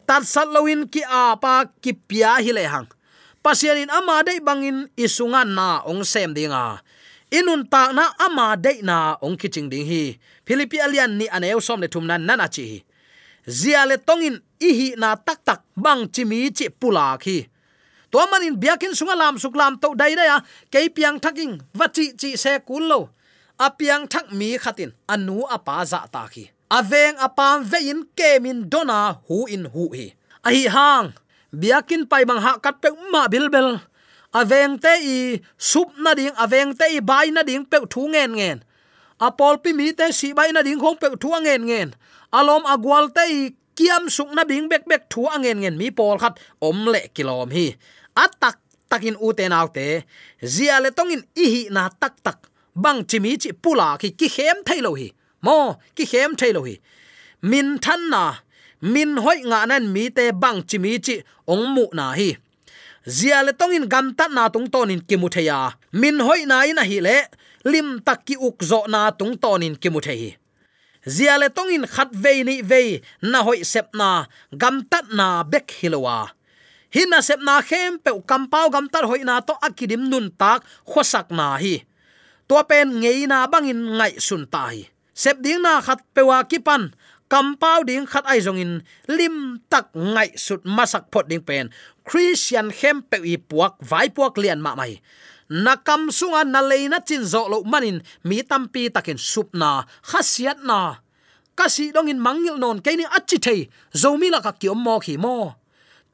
tat 0.08 0.22
sat 0.24 0.48
lawin 0.54 0.86
ki 0.92 1.02
apa 1.08 1.72
ki 1.82 1.92
pia 2.08 2.38
hi 2.44 2.52
le 2.52 2.64
hang 2.68 2.88
pasianin 3.44 3.92
ama 3.92 4.24
dei 4.24 4.40
bangin 4.40 4.88
isunga 4.96 5.44
na 5.44 5.84
ong 5.84 6.00
sem 6.00 6.32
dinga. 6.32 6.80
Inun 7.28 7.68
ta 7.68 7.92
na 7.92 8.16
ama 8.16 8.56
dei 8.56 8.80
na 8.80 9.20
ong 9.20 9.36
kiching 9.36 9.68
ding 9.68 9.84
hi. 9.84 10.16
Philippi 10.48 10.80
alian 10.80 11.20
ni 11.20 11.28
aneu 11.28 11.60
som 11.60 11.76
le 11.80 11.88
thum 11.92 12.08
nan 12.08 12.24
nana 12.24 12.48
chi 12.48 12.80
zia 13.44 13.84
le 13.84 13.96
tongin 14.00 14.40
i 14.60 14.70
hi 14.78 14.88
na 14.96 15.12
tak 15.26 15.44
tak 15.44 15.60
bang 15.76 16.08
chimi 16.08 16.48
chi 16.56 16.72
pula 16.72 17.20
khi. 17.20 17.44
To 18.08 18.24
manin 18.30 18.56
biakin 18.56 18.96
sunga 18.96 19.12
lam 19.12 19.36
suk 19.36 19.52
lam 19.60 19.76
to 19.76 19.92
dai 19.92 20.16
da 20.16 20.24
ya 20.24 20.36
ke 20.72 20.88
piang 20.96 21.20
thaking 21.20 21.60
wachi 21.76 22.16
chi 22.16 22.30
se 22.40 22.52
kullo 22.64 23.12
apiang 23.60 24.08
thak 24.08 24.32
mi 24.32 24.56
khatin 24.56 24.90
anu 25.12 25.44
apa 25.44 25.84
za 25.84 26.00
ta 26.08 26.24
khi 26.32 26.53
aveng 26.78 27.16
apam 27.26 27.62
vein 27.62 28.02
kemin 28.18 28.66
dona 28.72 29.00
hu 29.26 29.46
in 29.46 29.64
hu 29.72 29.84
hi. 29.94 30.06
Ahi 30.48 30.62
hang, 30.74 31.06
biakin 31.60 32.02
pai 32.10 32.24
bang 32.28 32.40
ha 32.44 32.52
kat 32.64 32.76
pe 32.82 32.88
ma 33.12 33.22
bilbel 33.32 33.68
aveng 34.40 34.74
te 34.82 34.92
i 35.16 35.18
sup 35.70 35.88
na 36.04 36.14
ding, 36.18 36.34
aveng 36.44 36.74
te 36.78 36.87
i 36.96 37.00
bai 37.10 37.30
na 37.30 37.42
ding 37.48 37.64
pe 37.70 37.78
thu 37.92 38.02
ngen 38.12 38.32
ngen. 38.38 38.58
Apol 39.26 39.54
pi 39.62 39.70
mi 39.78 39.92
te 39.98 40.10
si 40.18 40.28
bai 40.38 40.50
na 40.52 40.62
ding 40.66 40.80
khong 40.82 40.98
pe 41.02 41.08
thu 41.22 41.30
ngen 41.44 41.62
ngen. 41.70 41.88
Alom 42.38 42.62
agwal 42.74 43.06
te 43.16 43.22
i 43.30 43.40
kiam 43.78 44.10
suk 44.16 44.30
na 44.34 44.42
ding 44.50 44.66
bek 44.68 44.84
bek 44.90 45.02
thu 45.12 45.22
ngen 45.42 45.58
ngen 45.62 45.78
mi 45.78 45.90
pol 45.98 46.18
khat 46.22 46.34
om 46.60 46.78
le 46.92 47.00
kilom 47.14 47.50
hi. 47.56 47.66
Atak 48.24 48.58
takin 48.90 49.16
u 49.26 49.32
te 49.38 49.46
nau 49.48 49.66
te, 49.76 49.87
zia 50.54 50.80
le 50.82 50.90
tongin 50.90 51.22
ihi 51.44 51.70
na 51.70 51.88
tak 52.00 52.14
tak. 52.26 52.38
Bang 52.74 53.06
chimi 53.06 53.38
chi 53.42 53.50
pula 53.62 53.88
ki 54.00 54.08
ki 54.18 54.28
khem 54.37 54.58
thailo 54.66 54.92
hi 55.00 55.08
mo, 55.46 55.57
ki 55.96 56.04
khem 56.11 56.33
thailo 56.40 56.61
hi. 56.68 56.74
Min 57.50 57.66
than 57.85 58.02
na, 58.12 58.24
min 58.80 59.11
hoi 59.24 59.38
nga 59.50 59.61
nan 59.70 59.85
mi 59.94 60.04
te 60.16 60.24
bang 60.42 60.61
chimi 60.68 60.92
chi 61.07 61.16
ong 61.52 61.64
mu 61.74 61.85
na 61.98 62.07
hi. 62.18 62.30
Zia 63.16 63.38
le 63.46 63.52
tongin 63.61 63.87
gam 63.92 64.07
tat 64.18 64.30
na 64.37 64.48
tung 64.54 64.68
tonin 64.72 65.00
kimu 65.09 65.28
theya 65.35 65.59
min 66.00 66.16
hoi 66.26 66.40
na 66.50 66.57
ina 66.70 66.83
hi 66.90 66.98
le, 67.07 67.16
lim 67.72 67.88
tak 68.07 68.20
ki 68.26 68.35
uk 68.46 68.57
zo 68.70 68.80
na 68.92 69.00
tung 69.18 69.35
tonin 69.42 69.74
kimu 69.83 70.00
hi. 70.09 70.30
Zia 71.14 71.35
le 71.40 71.48
tongin 71.57 71.85
khat 71.94 72.11
ve 72.22 72.33
ni 72.48 72.62
ve 72.70 72.80
na 73.30 73.38
hoi 73.46 73.61
sep 73.72 73.88
na, 74.00 74.11
gam 74.61 74.76
tat 74.90 75.07
na 75.18 75.26
bek 75.52 75.68
hilowa 75.80 76.18
hina 76.94 77.18
sep 77.28 77.40
na 77.42 77.59
khem 77.68 77.98
pe 77.98 78.11
kampau 78.30 78.70
gam 78.70 78.87
tar 78.92 79.04
hoi 79.11 79.22
na 79.26 79.40
to 79.40 79.54
akidim 79.66 80.02
nun 80.11 80.30
tak 80.40 80.62
khosak 80.87 81.26
na 81.38 81.59
hi. 81.62 81.83
To 82.48 82.62
pen 82.68 82.88
ngei 83.00 83.26
na 83.26 83.46
bangin 83.52 83.80
ngai 83.98 84.14
sun 84.26 84.46
tai 84.46 84.93
sep 85.14 85.40
ding 85.40 85.62
na 85.62 85.81
khat 85.81 86.03
pewa 86.14 86.42
kipan 86.44 86.92
kampau 87.35 87.83
ding 87.83 88.07
khat 88.07 88.22
ai 88.31 88.38
zong 88.38 88.61
in. 88.61 88.72
Lim 89.11 89.59
tak 89.66 89.90
ngai 89.96 90.38
sut 90.38 90.62
masak 90.62 91.11
phot 91.11 91.27
ding 91.27 91.42
pen. 91.42 91.74
Christian 92.07 92.70
hem 92.70 93.03
pe 93.03 93.18
i 93.24 93.35
puak, 93.40 93.81
vai 93.83 94.07
puak 94.12 94.38
lian 94.38 94.62
ma 94.62 94.79
mai. 94.79 95.03
Na 95.50 95.77
kam 95.77 96.09
sunga 96.14 96.46
na 96.46 96.61
leina 96.62 97.03
chin 97.03 97.24
zo 97.27 97.50
lo 97.50 97.66
manin. 97.66 97.98
Mi 98.22 98.46
tampi 98.46 98.92
takin 98.94 99.18
supna 99.18 99.85
khasiat 100.07 100.62
na. 100.62 101.03
Kasi 101.59 101.94
dongin 101.94 102.18
mangil 102.18 102.59
non 102.59 102.79
kaini 102.85 103.07
achi 103.07 103.38
thei. 103.38 103.61
Zomi 103.94 104.31
la 104.31 104.38
ka 104.42 104.53
kiom 104.55 104.79
mo 104.79 104.98
khi 105.03 105.18
mo. 105.18 105.55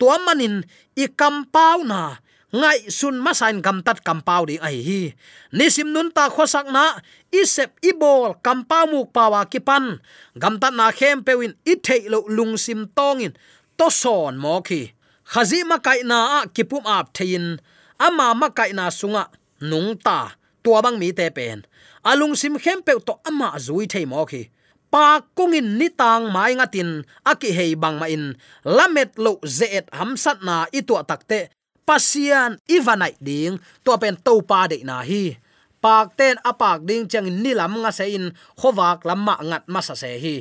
To 0.00 0.08
manin, 0.24 0.64
i 0.96 1.04
kampau 1.12 1.84
na 1.84 2.16
ngai 2.50 2.90
sun 2.90 3.22
ma 3.22 3.30
sain 3.30 3.62
gam 3.62 3.78
tat 3.86 4.02
kampau 4.02 4.42
ding 4.46 4.58
ai 4.58 4.82
hi. 4.82 5.14
Nisim 5.54 5.94
nun 5.94 6.10
ta 6.10 6.26
khosak 6.26 6.66
na 6.74 6.98
isep 7.30 7.70
ibol 7.82 8.34
kampau 8.42 8.90
muk 8.90 9.14
pawa 9.14 9.46
kipan 9.46 10.02
gam 10.34 10.58
tat 10.58 10.74
na 10.74 10.90
khem 10.90 11.22
pewin 11.22 11.54
i 11.62 11.74
thei 11.78 12.10
lo 12.10 12.26
lung 12.26 12.58
sim 12.58 12.90
tongin, 12.96 13.32
to 13.78 13.86
son 13.90 14.34
mo 14.42 14.60
khi. 14.66 14.90
Khazi 15.30 15.62
ma 15.62 15.78
kai 15.78 16.02
na 16.02 16.42
a 16.42 16.50
kipum 16.50 16.82
ap 16.82 17.14
thein, 17.14 17.62
ama 18.02 18.34
ma 18.34 18.48
kai 18.50 18.74
na 18.74 18.90
sunga, 18.90 19.30
nung 19.62 19.94
ta, 19.94 20.34
tua 20.62 20.82
bang 20.82 20.98
mi 20.98 21.14
te 21.14 21.30
pen. 21.30 21.62
Alung 22.02 22.34
sim 22.34 22.58
khem 22.58 22.82
pe 22.82 22.98
to 23.06 23.14
ama 23.22 23.54
zui 23.62 23.86
thei 23.86 24.06
mo 24.10 24.26
khi. 24.26 24.50
Pa 24.90 25.22
kungin 25.38 25.78
ni 25.78 25.86
tang 25.86 26.34
mai 26.34 26.58
ngatin 26.58 27.06
aki 27.22 27.54
hei 27.54 27.78
bang 27.78 28.02
ma 28.02 28.10
in. 28.10 28.34
Lamet 28.66 29.14
lo 29.22 29.38
zeet 29.46 29.86
hamsat 29.94 30.42
na 30.42 30.66
itu 30.74 30.98
takte 31.06 31.54
pasian 31.88 32.60
ivanai 32.70 33.14
ding 33.20 33.60
to 33.84 33.96
pen 34.00 34.16
to 34.20 34.40
pa 34.44 34.70
de 34.70 34.80
na 34.84 35.02
hi. 35.04 35.36
Pak 35.80 36.16
ten 36.18 36.36
apak 36.44 36.84
ding 36.84 37.08
chang 37.08 37.28
nilam 37.28 37.80
nga 37.80 37.90
se 37.92 38.12
in, 38.12 38.36
khowak 38.60 39.04
lamma 39.08 39.40
ngat 39.40 39.64
masa 39.68 39.96
se 39.96 40.12
hi. 40.20 40.36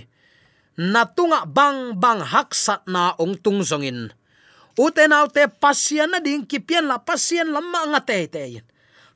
Natunga 0.80 1.47
bang 1.47 1.95
bang 1.95 2.23
hak 2.23 2.52
sat 2.56 2.84
na 2.88 3.15
ong 3.19 3.36
tung 3.39 3.63
zongin 3.63 4.12
uten 4.80 5.12
te 5.36 5.43
pasian 5.60 6.08
na 6.08 6.23
ding 6.23 6.47
kipian 6.47 6.88
la 6.88 7.04
pasian 7.04 7.52
lamma 7.52 7.84
nga 7.91 7.99
te 7.99 8.19
te 8.32 8.43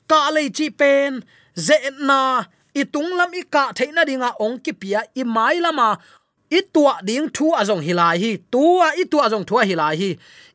ka 0.04 0.28
le 0.34 0.52
chi 0.52 0.68
pen, 0.68 1.24
ze 1.56 1.76
na, 2.04 2.44
itung 2.76 3.16
lam 3.16 3.32
i 3.32 3.42
ka 3.48 3.72
theina 3.72 4.04
dinga 4.04 4.36
ong 4.44 4.60
kipia 4.60 5.00
i 5.16 5.24
mai 5.24 5.56
lama 5.64 5.96
itua 6.50 6.70
tua 6.72 6.94
ding 7.02 7.28
thu 7.34 7.52
azong 7.52 7.80
hilai 7.80 8.18
hi, 8.18 8.30
tua 8.50 8.92
itua 8.96 9.10
tua 9.10 9.22
azong 9.26 9.44
thua 9.44 9.62
hilai 9.64 9.96
hi. 9.96 10.10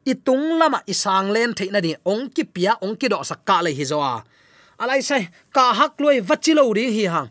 Itung 0.05 0.57
lama 0.59 0.79
isang 0.85 1.27
sang 1.27 1.31
len 1.31 1.53
theina 1.53 1.81
ding 1.81 1.99
ong 2.05 2.29
kipia 2.29 2.77
ong 2.81 2.95
ki 2.95 3.07
do 3.09 3.19
sakka 3.23 3.61
le 3.63 3.71
hi 3.71 3.85
zoa. 3.85 4.23
Alai 4.79 5.01
sai, 5.01 5.27
ka 5.53 5.73
hak 5.73 5.99
loi 5.99 6.21
vachilo 6.21 6.73
ri 6.73 6.85
hi 6.95 7.05
hang. 7.13 7.29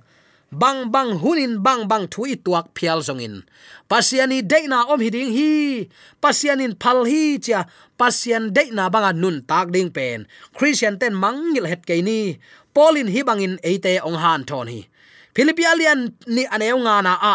Bang 0.51 0.90
bang 0.92 1.18
hunin, 1.21 1.62
bang 1.62 1.88
bang 1.88 2.09
thu 2.09 2.25
ituak 2.25 2.73
phial 2.77 3.01
zongin 3.01 3.44
pasiani 3.88 4.42
deina 4.44 4.85
om 4.92 5.01
hiding 5.01 5.33
hi. 5.33 5.88
Pasianin 6.23 6.77
phal 6.77 7.09
hi 7.09 7.38
cha 7.40 7.64
pasian 7.99 8.53
deina 8.57 8.90
banga 8.92 9.12
nun 9.12 9.42
tak 9.49 9.73
ding 9.73 9.90
pen. 9.90 10.29
Christian 10.57 10.99
ten 11.01 11.14
mangil 11.16 11.66
het 11.66 11.83
ke 11.88 11.97
ni. 12.05 12.38
Polin 12.75 13.09
hi 13.09 13.21
bangin 13.29 13.57
eite 13.64 13.99
ong 14.05 14.18
han 14.23 14.44
thon 14.44 14.68
hi 14.68 14.81
philippi 15.38 15.64
alian 15.72 16.01
ni 16.27 16.42
aneu 16.55 16.79
nga 16.83 16.94
na 17.07 17.12
a. 17.33 17.35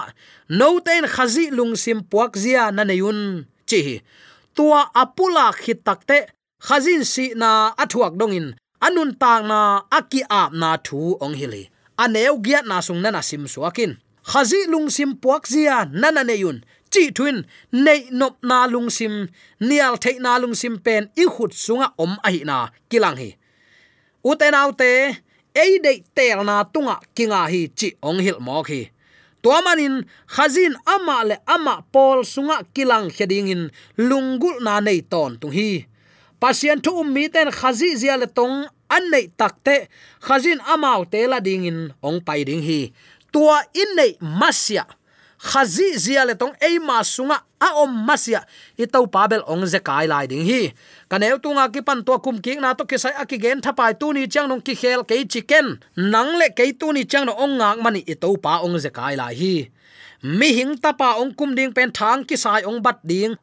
No 0.59 0.67
ten 0.83 1.07
khazi 1.15 1.45
lung 1.57 1.73
sim 1.83 1.99
puak 2.11 2.35
zia 2.43 2.63
na 2.75 2.83
neyun. 2.83 3.19
Chi 3.69 4.03
tua 4.55 4.81
apula 5.01 5.45
khitakte 5.61 6.17
khazin 6.67 7.03
si 7.13 7.25
na 7.41 7.49
athuak 7.83 8.13
dongin. 8.19 8.47
Anun 8.85 9.11
tang 9.21 9.47
na 9.51 9.59
aki 9.97 10.21
ap 10.41 10.51
na 10.61 10.69
thu 10.85 11.15
ong 11.23 11.35
hili. 11.39 11.63
Aneu 12.03 12.35
giat 12.45 12.65
na 12.67 12.77
sung 12.87 12.99
na 13.01 13.21
sim 13.29 13.43
suakin. 13.53 13.91
Khazi 14.31 14.59
lung 14.71 14.89
sim 14.95 15.11
puak 15.21 15.43
zia 15.53 15.77
na 16.01 16.11
neyun. 16.11 16.57
Chi 16.93 17.03
thuin, 17.17 17.37
nei 17.85 18.01
nop 18.19 18.35
na 18.49 18.57
lung 18.73 18.89
sim, 18.97 19.15
nial 19.67 19.95
thei 20.03 20.15
na 20.23 20.37
lung 20.41 20.55
sim 20.61 20.75
pen 20.85 21.03
i 21.21 21.25
khut 21.33 21.51
sunga 21.65 21.87
om 22.03 22.13
a 22.27 22.29
hi 22.33 22.41
na. 22.49 22.57
Kilang 22.89 23.17
hi. 23.21 23.29
Uten 24.29 24.53
autte 24.61 24.91
ei 25.55 25.79
dei 25.83 26.03
tel 26.15 26.43
na 26.47 26.63
tunga 26.73 26.95
kinga 27.15 27.41
hi 27.53 27.61
chi 27.77 27.87
ong 28.01 28.19
hil 28.25 28.39
mo 28.39 28.63
khi 28.67 28.81
tuamanin 29.43 30.07
khazin 30.27 30.73
ama 30.87 31.17
le 31.27 31.35
ama 31.45 31.83
pol 31.93 32.23
sunga 32.23 32.63
kilang 32.73 33.11
heding 33.11 33.51
in 33.51 33.63
lungul 33.99 34.57
na 34.63 34.79
nei 34.79 35.03
ton 35.11 35.35
tung 35.41 35.51
hi. 35.51 35.85
Pasien 36.39 36.79
thu 36.83 36.91
um 37.03 37.09
mi 37.13 37.27
ten 37.33 37.51
khazi 37.51 37.89
zia 38.01 38.15
le 38.17 38.27
tong 38.37 38.55
an 38.95 39.03
nei 39.11 39.27
takte 39.39 39.75
khazin 40.25 40.59
amau 40.73 41.03
te 41.11 41.27
la 41.27 41.39
ding 41.43 41.67
in 41.67 41.79
ong 42.07 42.19
pai 42.27 42.41
ding 42.47 42.63
hi. 42.63 42.79
Tua 43.33 43.59
in 43.81 43.89
nei 43.99 44.11
masia 44.39 44.87
khazi 45.43 45.87
zia 46.03 46.23
le 46.25 46.33
tong 46.39 46.55
ei 46.67 46.79
ma 46.79 47.03
sunga 47.03 47.37
a 47.59 47.67
om 47.83 47.91
masia. 48.07 48.41
I 48.79 48.85
to 48.85 49.07
pabel 49.07 49.43
ong 49.51 49.65
ze 49.67 49.79
kai 49.79 50.05
lai 50.07 50.25
ding 50.31 50.45
hi. 50.47 50.71
Kaneu 51.11 51.37
tunga 51.43 51.67
ki 51.73 51.81
pan 51.87 51.99
to 52.07 52.17
kum 52.25 52.39
ki 52.39 52.55
na 52.63 52.73
to 52.73 52.85
ki 52.85 52.97
sai 53.03 53.13
aki 53.21 53.37
gen 53.43 53.59
thapai 53.65 53.91
tu 53.99 54.13
ni 54.15 54.27
chang 54.27 54.47
nong 54.47 54.63
ki 54.63 54.73
khel 54.81 55.03
ke 55.03 55.15
chicken 55.27 55.67
nang 56.13 56.31
le 56.39 56.47
ke 56.57 56.71
tu 56.79 56.93
ni 56.95 57.03
chang 57.03 57.25
no 57.27 57.33
ong 57.43 57.59
ngak 57.59 57.77
mani 57.83 58.01
i 58.07 58.15
to 58.15 58.29
pa 58.45 58.63
ong 58.65 58.79
ze 58.83 58.89
kai 58.97 59.13
lai 59.19 59.33
hi. 59.41 59.55
Mi 60.23 60.49
hing 60.57 60.79
tapa 60.79 61.19
ong 61.19 61.35
kum 61.35 61.51
ding 61.57 61.75
pen 61.75 61.91
thang 61.91 62.23
ki 62.23 62.35
sai 62.39 62.63
ong 62.63 62.79
bat 62.85 63.03
ding. 63.03 63.35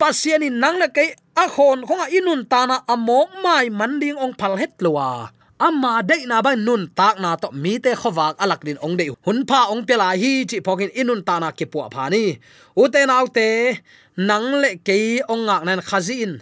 Pasiani 0.00 0.48
nang 0.48 0.80
le 0.80 0.88
ke 0.96 1.04
a 1.36 1.44
khon 1.54 1.84
khonga 1.84 2.06
inun 2.16 2.48
ta 2.48 2.64
na 2.70 2.76
amok 2.88 3.28
mai 3.44 3.68
man 3.68 4.00
ding 4.00 4.16
ong 4.16 4.32
phal 4.40 4.56
het 4.56 4.72
lowa 4.80 5.33
amma 5.58 6.02
dei 6.02 6.26
na 6.26 6.42
ban 6.42 6.58
nun 6.66 6.90
tak 6.98 7.20
na 7.22 7.36
to 7.36 7.48
mi 7.52 7.78
te 7.78 7.94
khowak 7.94 8.34
alak 8.42 8.64
din 8.66 8.78
ong 8.82 8.96
dei. 8.98 9.10
Hun 9.24 9.46
pha 9.48 9.70
ong 9.72 9.86
pela 9.86 10.10
hi 10.16 10.44
chi 10.50 10.58
phokin 10.64 10.90
inun 11.00 11.22
ta 11.26 11.38
na 11.38 11.50
ki 11.50 11.66
pu 11.72 11.78
pha 11.94 12.04
ni. 12.10 12.38
U 12.76 12.88
te 12.92 13.06
nau 13.06 13.26
te, 13.36 13.78
nang 14.16 14.62
le 14.62 14.70
ke 14.86 15.22
ong 15.32 15.46
ngak 15.46 15.62
nan 15.66 15.80
in. 16.10 16.32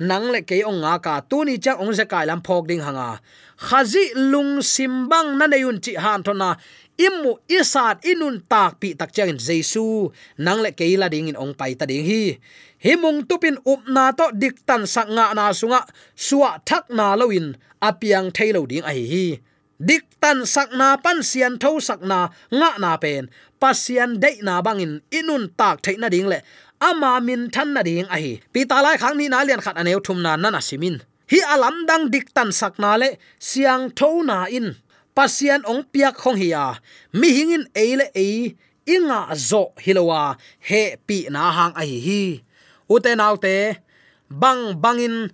Nang 0.00 0.32
le 0.32 0.40
ke 0.42 0.64
ong 0.64 0.80
nga 0.80 0.98
ka 1.04 1.14
tu 1.20 1.44
ni 1.44 1.58
chang 1.58 1.78
ong 1.82 1.92
se 1.94 2.04
kai 2.12 2.24
lam 2.26 2.40
phok 2.40 2.64
ding 2.68 2.80
hanga. 2.80 3.20
Khazi 3.56 4.04
lung 4.16 4.64
simbang 4.64 5.38
na 5.38 5.46
neyun 5.46 5.78
chi 5.84 5.92
han 5.94 6.22
thona 6.26 6.56
imu 6.96 7.32
isat 7.48 8.02
inun 8.04 8.40
tak 8.48 8.80
pi 8.80 8.88
tak 8.98 9.12
chang 9.12 9.36
jesu. 9.38 10.10
Nang 10.44 10.60
le 10.64 10.70
ke 10.72 10.86
la 10.96 11.08
ding 11.08 11.28
in 11.28 11.36
ong 11.36 11.54
pai 11.54 11.72
ta 11.78 11.84
ding 11.86 12.04
hi 12.04 12.40
himung 12.82 13.22
tupin 13.30 13.56
upna 13.62 14.10
to 14.18 14.26
dik 14.34 14.66
tan 14.66 14.82
sak 14.84 15.08
nga 15.14 15.30
na 15.38 15.54
sunga 15.54 15.86
suwa 16.18 16.58
thak 16.68 16.90
na 16.90 17.14
loin 17.14 17.54
apiang 17.78 18.28
thailo 18.34 18.66
ding 18.66 18.84
ai 18.84 19.02
hi. 19.06 19.26
Dik 19.82 20.22
tan 20.22 20.46
sak 20.46 20.70
na 20.78 20.94
pan 20.98 21.22
sian 21.22 21.58
tho 21.62 21.78
sak 21.78 22.02
na 22.10 22.30
nga 22.50 22.70
na 22.82 22.98
pen 23.02 23.30
pasian 23.62 24.18
dei 24.18 24.42
na 24.42 24.58
bangin, 24.66 24.98
inun 25.14 25.54
tak 25.58 25.86
theina 25.86 26.10
ding 26.10 26.26
le, 26.26 26.42
ama 26.82 27.22
min 27.22 27.46
than 27.54 27.70
na 27.74 27.82
ding 27.86 28.10
ai 28.10 28.42
pi 28.52 28.66
ta 28.70 28.82
lai 28.82 28.98
khang 28.98 29.14
ni 29.18 29.26
na 29.30 29.46
lian 29.46 29.62
khat 29.62 29.78
aneu 29.78 30.02
thum 30.02 30.18
na 30.22 30.34
na 30.34 30.60
simin. 30.68 30.96
Hi 31.30 31.38
alam 31.54 31.86
dang 31.88 32.10
dik 32.14 32.34
tan 32.34 32.50
sak 32.50 32.74
na 32.82 32.98
le, 32.98 33.08
siang 33.38 33.94
tho 33.98 34.26
na 34.26 34.50
in. 34.58 34.74
Pasian 35.16 35.62
ong 35.70 35.82
piak 35.92 36.14
khong 36.22 36.38
hiya 36.42 36.64
mi 37.18 37.28
hingin 37.36 37.64
eile 37.82 38.06
e 38.16 38.56
inga 38.94 39.20
zo 39.48 39.62
hilowa, 39.84 40.22
he 40.68 40.82
pi 41.06 41.16
na 41.34 41.42
hang 41.56 41.74
ai 41.82 41.92
hi 42.06 42.22
ute 42.88 43.12
naute 43.16 43.78
bang 44.32 44.80
bangin, 44.80 45.28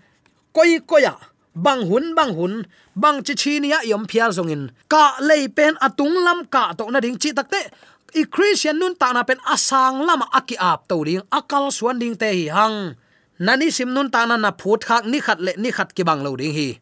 koi 0.53 0.83
koya, 0.83 1.15
bang 1.55 1.87
hun 1.87 2.15
bang 2.15 2.35
hun, 2.35 2.67
bang 2.95 3.23
chi 3.23 3.35
chi 3.35 3.59
nia 3.63 3.79
yom 3.87 4.07
phial 4.11 4.31
zongin. 4.35 4.71
Ka 4.89 5.19
lei 5.23 5.49
pen 5.49 5.75
atung 5.81 6.15
lam 6.27 6.47
ka 6.51 6.75
to 6.79 6.91
na 6.91 7.01
ding 7.01 7.19
chi 7.19 7.31
takte. 7.31 7.71
I 8.17 8.25
christian 8.25 8.81
nun 8.81 8.97
ta 8.97 9.13
na 9.13 9.23
pen 9.23 9.37
asang 9.45 10.01
lama 10.01 10.27
aki 10.33 10.57
ap 10.57 10.89
to 10.89 11.05
ding, 11.05 11.23
akal 11.29 11.69
suan 11.69 12.01
ding 12.01 12.17
te 12.17 12.29
hi 12.33 12.47
hang. 12.49 12.97
Nani 13.39 13.71
sim 13.71 13.93
nun 13.93 14.11
ta 14.11 14.25
na 14.25 14.37
na 14.41 14.51
phut 14.51 14.81
khak 14.81 15.05
ni 15.05 15.21
khat 15.21 15.39
le 15.41 15.53
ni 15.61 15.71
khat 15.71 15.95
ki 15.95 16.03
bang 16.09 16.25
lo 16.25 16.33
ding 16.37 16.55
hi. 16.57 16.81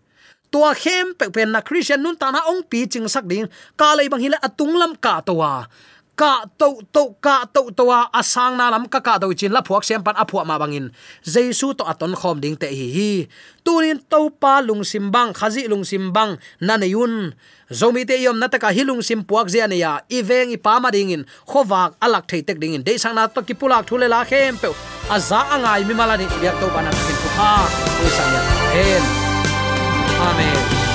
Tua 0.52 0.70
khem 0.74 1.18
pe 1.18 1.26
pen 1.34 1.50
na 1.50 1.60
christian 1.60 2.00
nun 2.02 2.16
ta 2.16 2.30
na 2.30 2.46
ong 2.46 2.62
pi 2.70 2.86
ching 2.86 3.08
sak 3.10 3.26
ding, 3.26 3.50
ka 3.76 3.98
lei 3.98 4.08
bang 4.08 4.22
hi 4.22 4.28
le 4.30 4.38
atung 4.38 4.78
lam 4.78 4.94
ka 4.94 5.20
to 5.26 5.34
wa 5.34 5.66
ka 6.16 6.48
to 6.56 6.80
to 6.88 7.12
ka 7.20 7.44
to 7.52 7.68
to 7.76 7.84
asang 8.16 8.56
na 8.56 8.72
lam 8.72 8.88
ka 8.88 9.04
ka 9.04 9.20
do 9.20 9.28
chin 9.36 9.52
la 9.52 9.60
phuak 9.60 9.84
sem 9.84 10.00
pan 10.00 10.16
aphuwa 10.16 10.48
ma 10.48 10.56
bangin. 10.56 10.88
Jesu 11.20 11.76
to 11.76 11.84
aton 11.84 12.16
khom 12.16 12.40
ding 12.40 12.56
te 12.56 12.72
hi 12.72 12.88
hi. 12.96 13.12
Turin 13.60 14.00
to 14.08 14.32
pa 14.32 14.64
lung 14.64 14.80
simbang 14.80 15.36
khazi 15.36 15.68
lung 15.68 15.84
simbang 15.84 16.40
na 16.64 16.80
ne 16.80 16.88
yun. 16.88 17.36
Zomi 17.68 18.08
te 18.08 18.16
yom 18.16 18.40
na 18.40 18.48
ta 18.48 18.56
ka 18.56 18.72
hilung 18.72 19.04
sim 19.04 19.20
puak 19.20 19.52
zia 19.52 19.68
ne 19.68 19.76
ya. 19.76 20.00
Iveng 20.08 20.56
i 20.56 20.58
pa 20.58 20.80
ma 20.80 20.88
ding 20.88 21.12
in. 21.12 21.22
Khowak 21.44 22.00
alak 22.00 22.24
thei 22.24 22.40
tek 22.40 22.56
ding 22.56 22.72
in. 22.72 22.82
De 22.82 22.96
sang 22.96 23.14
na 23.14 23.28
to 23.28 23.44
ki 23.44 23.52
pulak 23.52 23.84
thule 23.84 24.08
la 24.08 24.24
khem 24.24 24.56
pe. 24.56 24.72
Aza 25.12 25.44
angai 25.52 25.84
mi 25.84 25.92
mala 25.92 26.16
ni. 26.16 26.24
Ya 26.40 26.56
to 26.56 26.66
bana 26.72 26.88
kin 26.88 27.16
tu 27.20 27.28
ha 27.36 27.68
tu 28.00 28.06
sang 28.08 28.32
ya. 28.32 28.40
Amen. 30.16 30.85